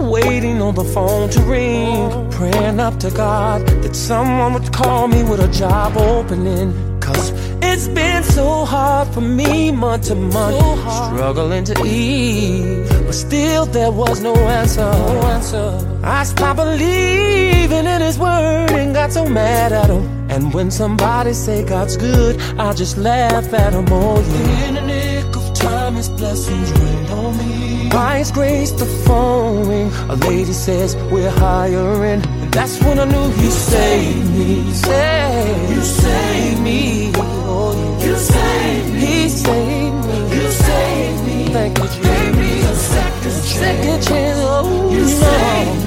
[0.00, 5.22] waiting on the phone to ring, praying up to God that someone would call me
[5.22, 6.74] with a job opening.
[7.00, 7.30] Cause
[7.62, 10.58] it's been so hard for me month to month,
[11.06, 12.88] struggling to eat.
[13.06, 14.80] But still, there was no answer.
[14.80, 15.89] No answer.
[16.02, 20.02] I stopped believing in His word and got so mad at Him.
[20.30, 23.86] And when somebody say God's good, I just laugh at Him.
[23.90, 24.68] Oh, yeah.
[24.68, 27.88] In the nick of time, His blessings rain on me.
[27.90, 29.92] By His grace, the phone ring.
[30.08, 32.22] A lady says we're hiring.
[32.24, 34.72] And that's when I knew He saved me.
[34.72, 37.12] Saved, you saved me.
[37.16, 38.06] Oh, yeah.
[38.06, 39.00] You saved me.
[39.00, 40.36] He saved me.
[40.36, 41.52] You saved me.
[41.52, 42.06] Thank you, Jesus.
[42.06, 43.48] Gave me a second chance.
[43.48, 44.38] Second chance.
[44.40, 45.06] Oh, you no.
[45.06, 45.79] saved me.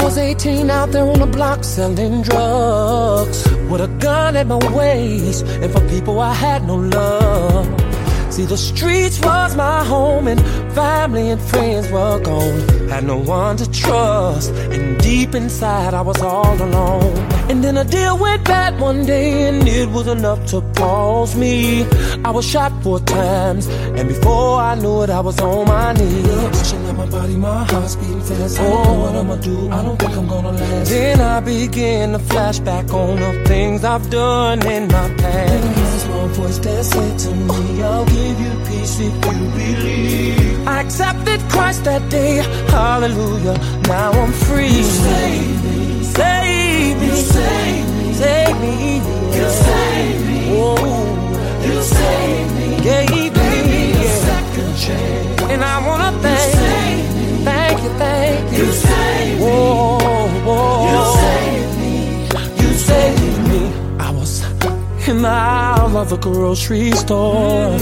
[0.00, 4.56] I was 18 out there on the block selling drugs with a gun at my
[4.74, 7.66] waist, and for people I had no love.
[8.32, 10.40] See, the streets was my home, and
[10.74, 12.88] family and friends were gone.
[12.88, 17.39] Had no one to trust, and deep inside I was all alone.
[17.50, 21.82] And then a deal went bad one day, and it was enough to pause me.
[22.24, 26.58] I was shot four times, and before I knew it, I was on my knees.
[26.58, 28.60] Pushing up my body, my heart's beating fast.
[28.60, 29.68] I don't know what I'ma do.
[29.68, 30.90] I don't think I'm gonna last.
[30.90, 35.74] Then I began to flash back on the things I've done in my past.
[35.74, 40.68] There's one voice that said to me, I'll give you peace if you believe.
[40.68, 42.36] I accepted Christ that day,
[42.68, 43.58] hallelujah.
[43.88, 45.59] Now I'm free.
[46.20, 48.74] You saved me, save me, you saved me, save me,
[49.36, 50.40] you saved me.
[50.52, 50.76] Oh,
[51.64, 55.42] you saved me, gave me a second chance.
[55.52, 56.52] And I wanna thank
[57.16, 58.58] you, thank you, thank you.
[58.58, 59.46] You saved me.
[59.46, 60.92] Whoa, whoa.
[60.92, 61.94] You saved me.
[62.60, 63.62] You saved me.
[63.98, 64.42] I was
[65.08, 67.72] in the aisle of a grocery store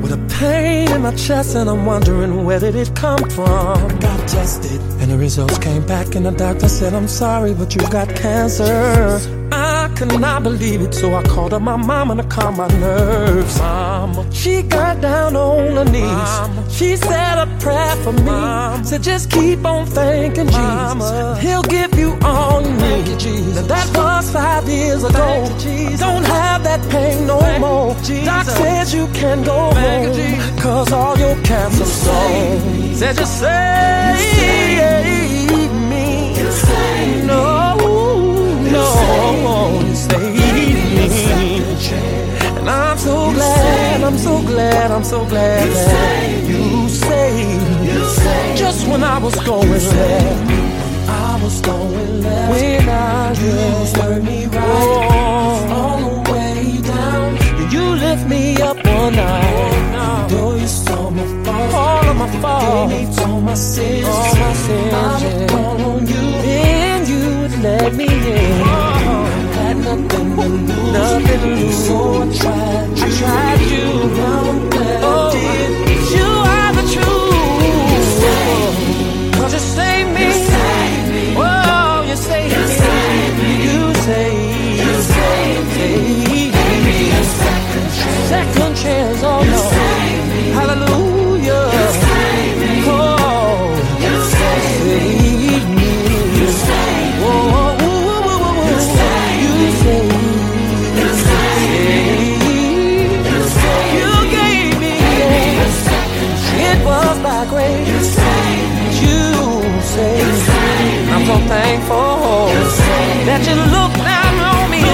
[0.00, 3.76] with a pain in my chest, and I'm wondering where did it come from.
[3.76, 7.74] I got tested, and the results came back, and the doctor said, I'm sorry, but
[7.74, 9.20] you've got cancer.
[9.52, 13.58] I could not believe it, so I called up my mama to calm my nerves.
[13.58, 16.04] Mama, she got down on her knees.
[16.04, 16.70] Mama.
[16.70, 18.22] She said a prayer for me.
[18.22, 18.82] Mama.
[18.82, 21.38] Said just keep on thanking Jesus.
[21.38, 23.20] He'll give you all you need.
[23.20, 23.56] Jesus.
[23.56, 25.44] Now that was five years ago.
[25.44, 27.94] I don't have that pain no more.
[28.24, 30.58] Doc says you can go home.
[30.58, 32.83] Cause all your cancer's gone.
[32.94, 34.62] Said you save
[35.90, 36.34] me.
[37.26, 37.74] No,
[38.70, 38.86] no,
[39.84, 41.06] you saved me.
[42.56, 48.56] And I'm so glad, I'm so glad, I'm so glad that you saved me.
[48.56, 50.50] Just when I was going left,
[51.08, 52.50] I was going left.
[52.52, 57.34] When I you turned me right, all the way down.
[57.58, 59.74] Did you lift me up one night.
[60.30, 60.53] You saw
[61.14, 64.92] my faults, all of my faults, all my sins, all my sins.
[64.92, 68.60] I would on you, then you would let me in.
[69.58, 71.86] Had nothing to lose, nothing to lose.
[71.86, 73.86] So I tried, I tried you.
[74.18, 75.70] Now I'm glad I did.
[76.16, 77.34] You are the truth.
[79.52, 80.28] You saved me.
[81.36, 82.62] Oh, you saved me.
[82.62, 83.52] You saved me.
[84.82, 86.14] You saved me.
[88.28, 88.74] Second
[90.76, 91.03] my
[111.26, 112.52] so thankful
[113.24, 114.84] that you looked down on me,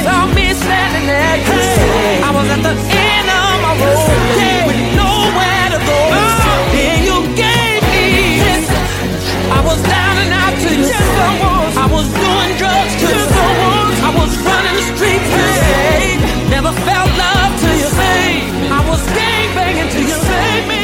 [0.00, 1.36] saw me standing there.
[1.36, 2.24] Hey.
[2.24, 4.08] I was at the end of my road
[4.40, 4.64] hey.
[4.64, 6.00] with nowhere to go.
[6.16, 6.72] Oh.
[6.72, 8.40] Then you gave me.
[9.52, 10.88] I was down and out to you.
[11.76, 13.28] I was doing drugs to you.
[14.00, 15.28] I was running the streets.
[15.28, 16.20] to save.
[16.48, 17.90] Never felt love to you.
[18.72, 20.16] I was gang banging to you.
[20.24, 20.79] Save me.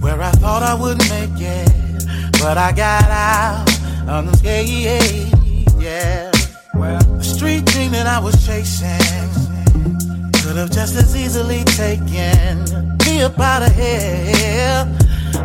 [0.00, 2.04] where I thought I would make it,
[2.40, 3.68] but I got out
[4.08, 5.34] unscathed.
[5.78, 6.30] Yeah,
[6.74, 8.98] well, the street dream that I was chasing
[10.42, 12.64] could have just as easily taken
[13.04, 14.86] me up out of here,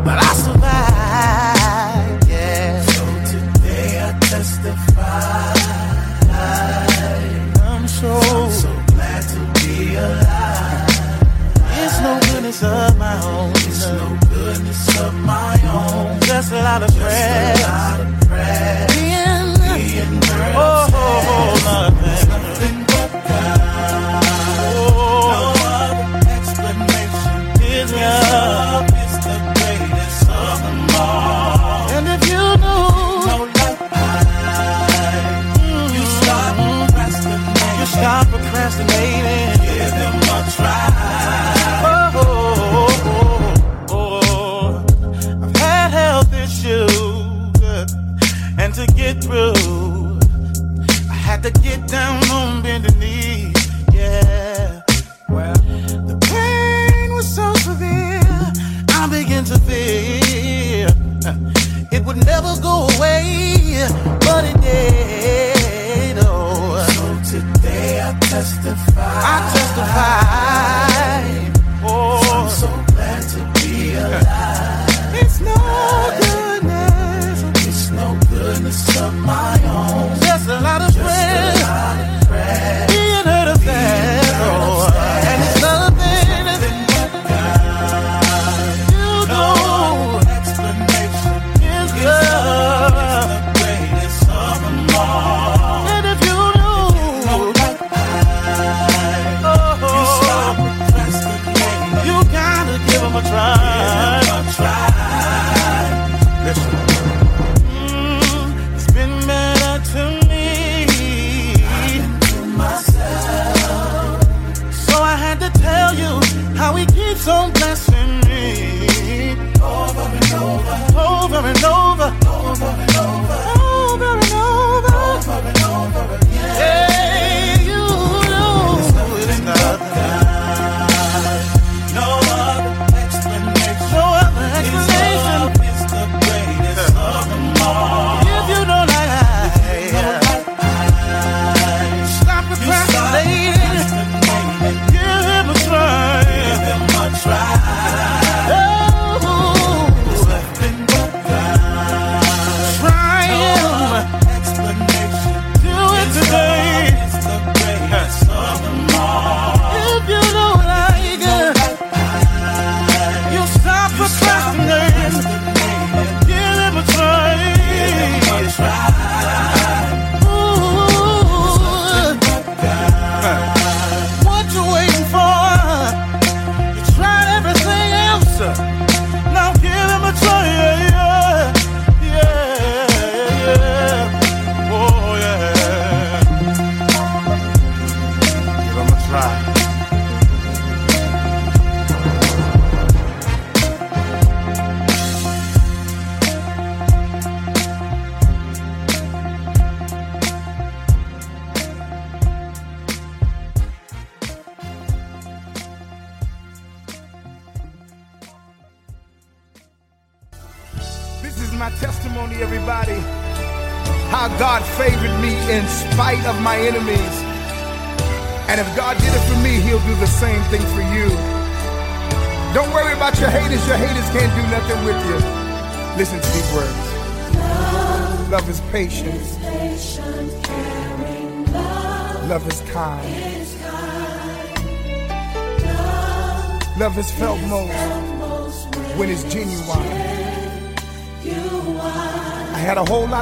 [0.03, 2.29] but I survived.
[2.29, 5.53] Yeah, so today I testify.
[7.63, 10.24] I'm so, I'm so glad to be alive
[12.59, 13.51] goodness of my own.
[13.51, 16.19] It's no goodness of my own.
[16.21, 17.59] Just a lot of prayers.
[18.95, 20.21] Being, being
[20.55, 22.14] oh, oh, oh,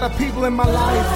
[0.03, 1.07] lot of people in my life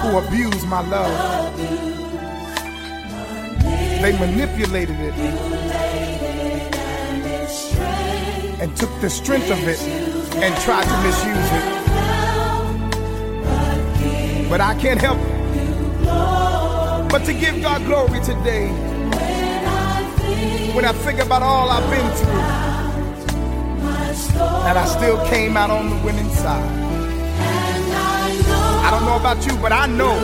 [0.00, 1.56] who abused my love.
[4.00, 5.14] They manipulated it
[8.62, 9.78] and took the strength of it
[10.42, 11.66] and tried to misuse it.
[14.48, 15.18] But I can't help
[17.10, 18.68] but to give God glory today.
[20.74, 22.71] When I think about all I've been through,
[24.72, 26.64] and I still came out on the winning side.
[28.86, 30.18] I don't know about you, but I know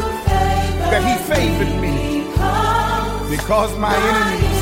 [0.88, 2.24] that He favored me
[3.28, 4.60] because my enemies,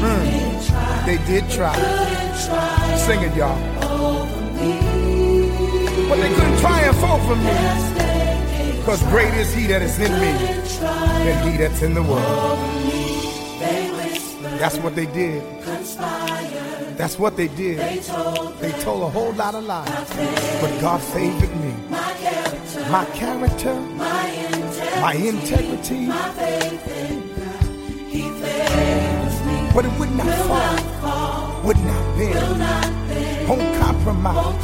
[0.00, 1.76] mm, they did try.
[2.96, 3.60] Sing it, y'all.
[6.08, 10.32] But they couldn't triumph over me because great is He that is in me
[11.26, 12.58] than He that's in the world.
[14.58, 15.61] That's what they did.
[17.02, 17.80] That's what they did.
[17.80, 19.88] They told a whole lot of lies.
[20.60, 21.74] But God favored me.
[21.90, 25.00] My character, my integrity.
[25.00, 26.06] My integrity.
[26.06, 26.78] My in
[29.74, 34.62] But it would not fall, would not bend, won't compromise.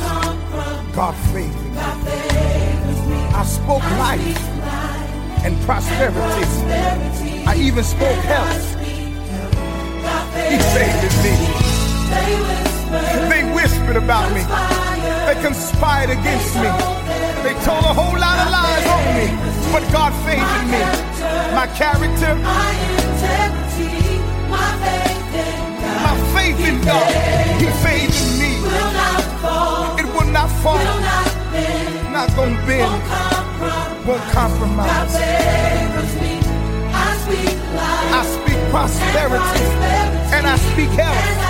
[0.95, 1.81] God favored me.
[3.35, 4.39] I spoke life
[5.45, 6.47] and prosperity.
[7.49, 8.77] I even spoke health.
[10.49, 11.58] He favored me.
[13.29, 14.43] They whispered about me.
[15.27, 16.71] They conspired against me.
[17.45, 19.27] They told a whole lot of lies on me.
[19.73, 20.81] But God favored me.
[21.55, 22.35] My character,
[26.07, 27.13] my faith in God,
[27.61, 28.53] He favored me.
[30.01, 30.85] It will not fall.
[32.13, 33.03] Not gonna bend.
[34.07, 35.15] Won't compromise.
[38.11, 39.65] I speak prosperity
[40.35, 41.48] and I speak health.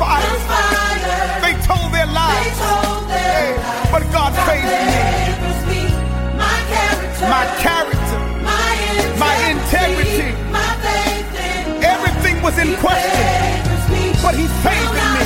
[0.00, 2.56] Conspired, they told their lies.
[3.92, 5.00] But God favored me.
[7.28, 8.18] My character,
[9.20, 10.32] my integrity,
[11.84, 13.26] everything was in question,
[14.22, 15.24] but He favored me.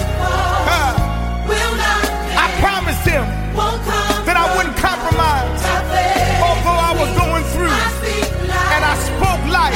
[2.36, 3.24] I promised Him
[4.26, 5.62] that I wouldn't compromise,
[6.42, 7.78] although I was going through.
[8.74, 9.74] And I spoke life,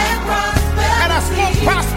[1.03, 1.88] and I spoke prosperity,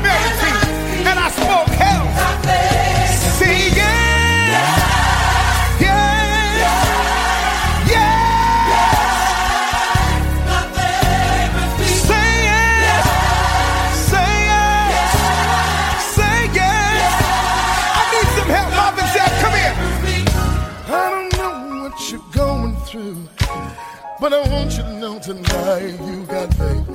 [25.79, 26.87] tonight you got faith.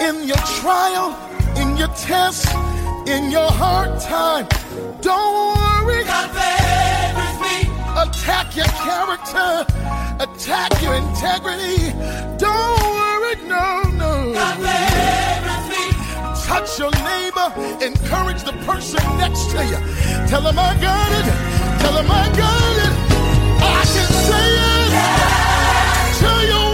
[0.00, 1.16] In your trial,
[1.56, 2.46] in your test,
[3.08, 4.46] in your hard time,
[5.00, 6.02] don't worry.
[8.02, 9.66] Attack your character,
[10.20, 11.92] attack your integrity.
[12.38, 14.34] Don't worry, no, no.
[16.44, 17.48] Touch your neighbor,
[17.84, 19.78] encourage the person next to you.
[20.28, 21.26] Tell them I got it,
[21.80, 22.92] tell them I got it.
[23.58, 24.05] I can it
[26.26, 26.65] to your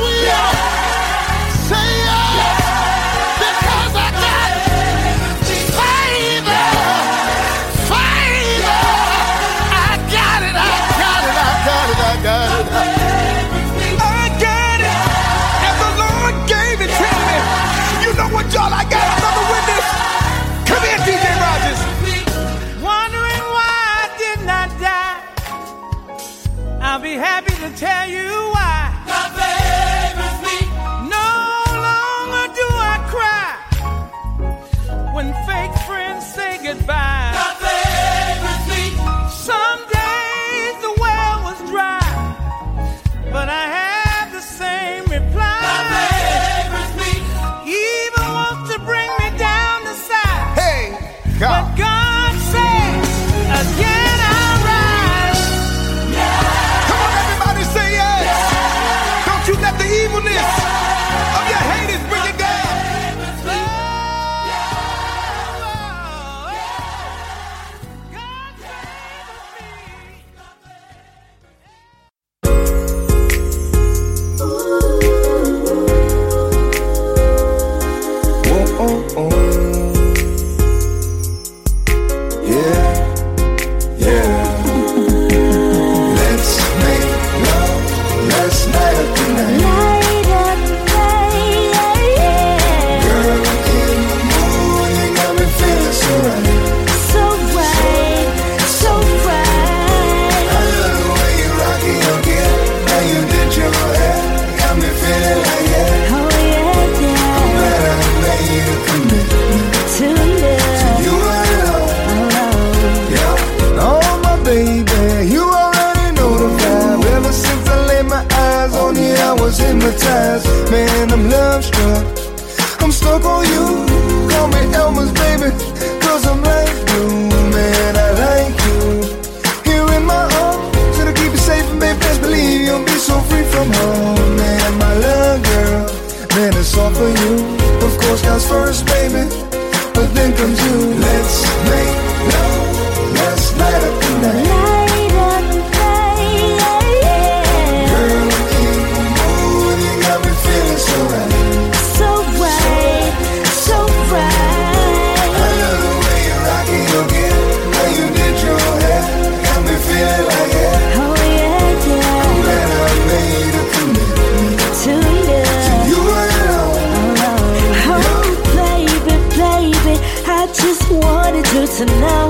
[171.87, 172.22] tonight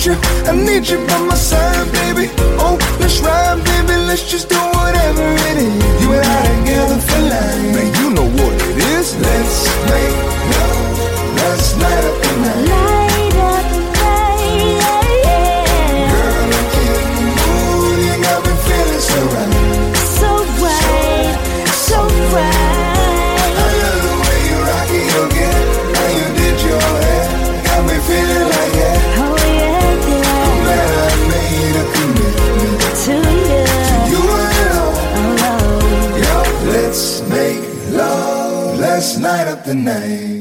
[0.00, 0.14] you,
[0.48, 2.30] I need you by my side, baby.
[2.58, 6.02] Oh, let's ride, baby, let's just do whatever it is.
[6.02, 7.74] You and I together for life.
[7.74, 9.16] Man, you know what it is.
[9.16, 10.31] Let's make
[39.72, 40.31] the.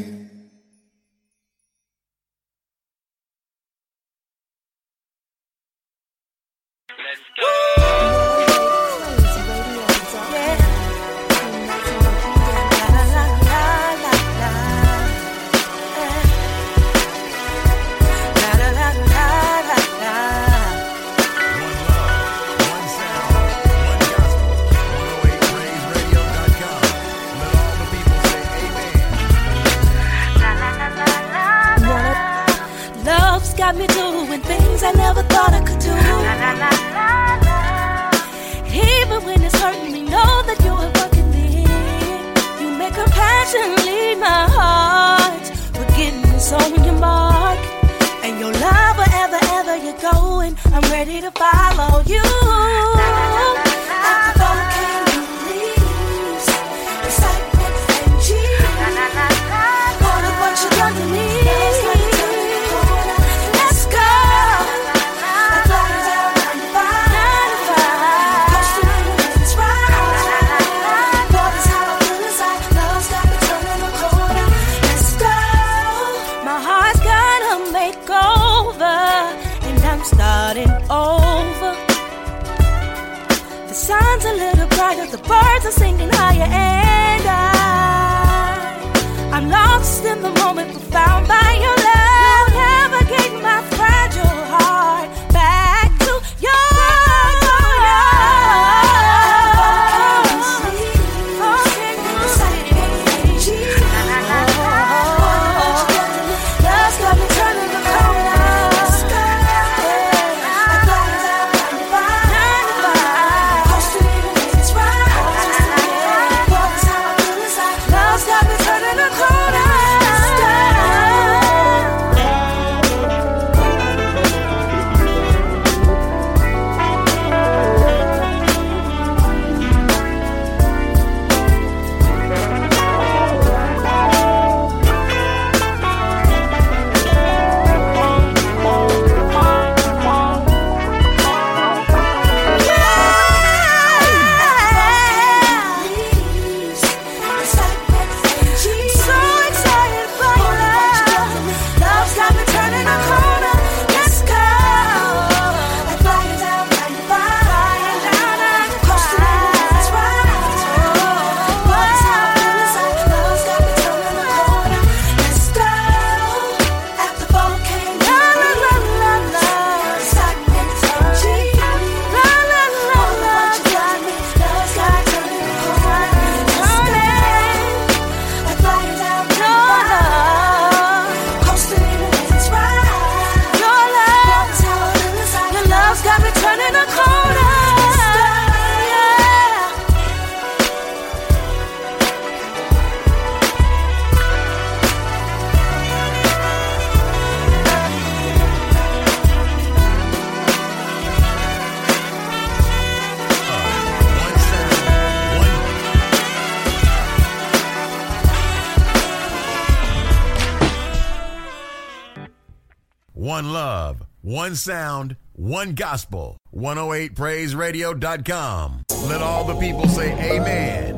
[214.42, 216.38] One sound, one gospel.
[216.56, 218.86] 108praiseradio.com.
[219.03, 220.91] Let all the people say amen.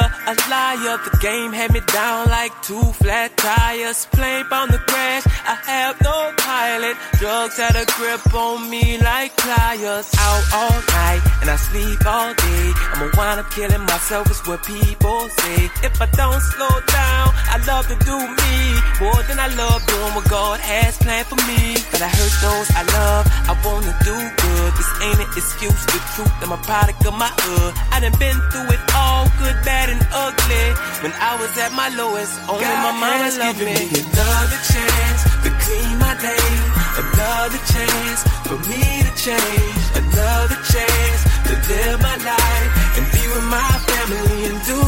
[0.05, 0.99] hustler, a liar.
[1.05, 4.07] The game had me down like two flat tires.
[4.13, 5.25] Plane bound the crash.
[5.45, 6.97] I have no pilot.
[7.19, 10.11] Drugs had a grip on me like pliers.
[10.19, 12.67] Out all night and I sleep all day.
[12.97, 15.69] I'ma wind up killing myself, is what people say.
[15.85, 18.57] If I don't slow down, I love to do me
[19.05, 21.77] more than I love doing what God has planned for me.
[21.93, 23.25] But I hurt those I love.
[23.45, 24.71] I wanna do good.
[24.73, 25.83] This ain't an excuse.
[25.93, 27.73] The truth, I'm a product of my hood.
[27.93, 29.04] I done been through it all,
[29.45, 30.67] good, bad, and ugly.
[31.05, 33.77] When I was at my lowest, only my mama loved me.
[33.93, 36.65] Another chance to clean my name.
[37.05, 39.85] Another chance for me to change.
[40.01, 44.84] Another chance to live my life and be with my family and do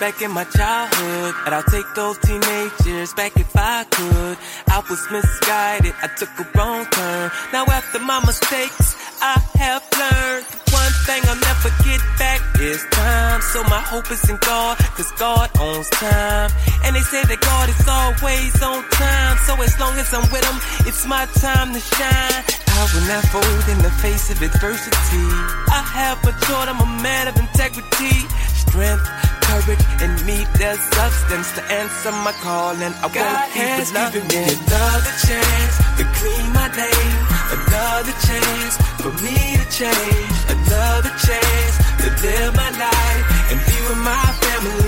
[0.00, 1.34] back in my childhood.
[1.44, 4.36] And I'll take those teenage years back if I could.
[4.68, 7.30] I was misguided, I took a wrong turn.
[7.52, 13.40] Now after my mistakes, I have learned one thing I'll never get back is time
[13.40, 16.50] so my hope is in God, cause God owns time.
[16.84, 20.44] And they say that God is always on time, so as long as I'm with
[20.44, 22.42] Him, it's my time to shine.
[22.78, 25.26] I will not fold in the face of adversity.
[25.72, 28.14] I have matured, I'm a man of integrity,
[28.54, 29.06] strength,
[29.48, 32.76] courage, and me the substance to answer my call.
[32.76, 37.22] And I God won't keep loving me another chance to clean my name.
[37.56, 40.36] Another chance for me to change.
[40.56, 44.87] Another chance to live my life and be with my family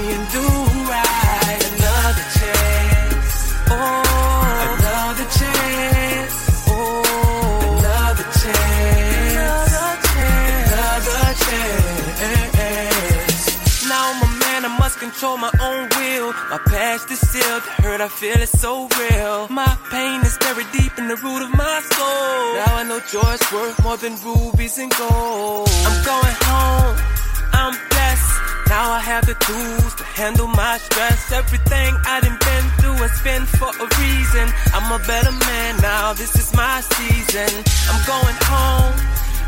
[15.21, 16.33] control my own will.
[16.49, 19.49] My past is sealed, the hurt I feel is so real.
[19.51, 22.41] My pain is buried deep in the root of my soul.
[22.57, 25.69] Now I know joy's worth more than rubies and gold.
[25.85, 26.97] I'm going home,
[27.53, 28.33] I'm blessed.
[28.73, 31.33] Now I have the tools to handle my stress.
[31.33, 34.47] Everything I done been through has been for a reason.
[34.73, 37.53] I'm a better man now, this is my season.
[37.93, 38.97] I'm going home,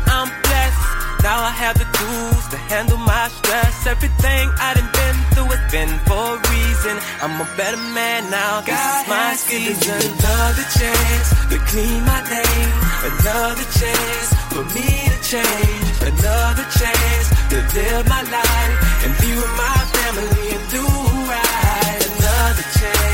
[0.05, 1.02] I'm blessed.
[1.23, 3.87] Now I have the tools to handle my stress.
[3.87, 6.99] Everything I done been through has been for a reason.
[7.23, 8.59] I'm a better man now.
[8.59, 10.03] This God is my season.
[10.19, 12.75] Another chance to clean my name.
[13.07, 15.95] Another chance for me to change.
[16.11, 18.75] Another chance to live my life
[19.07, 22.03] and be with my family and do right.
[22.03, 23.12] Another chance.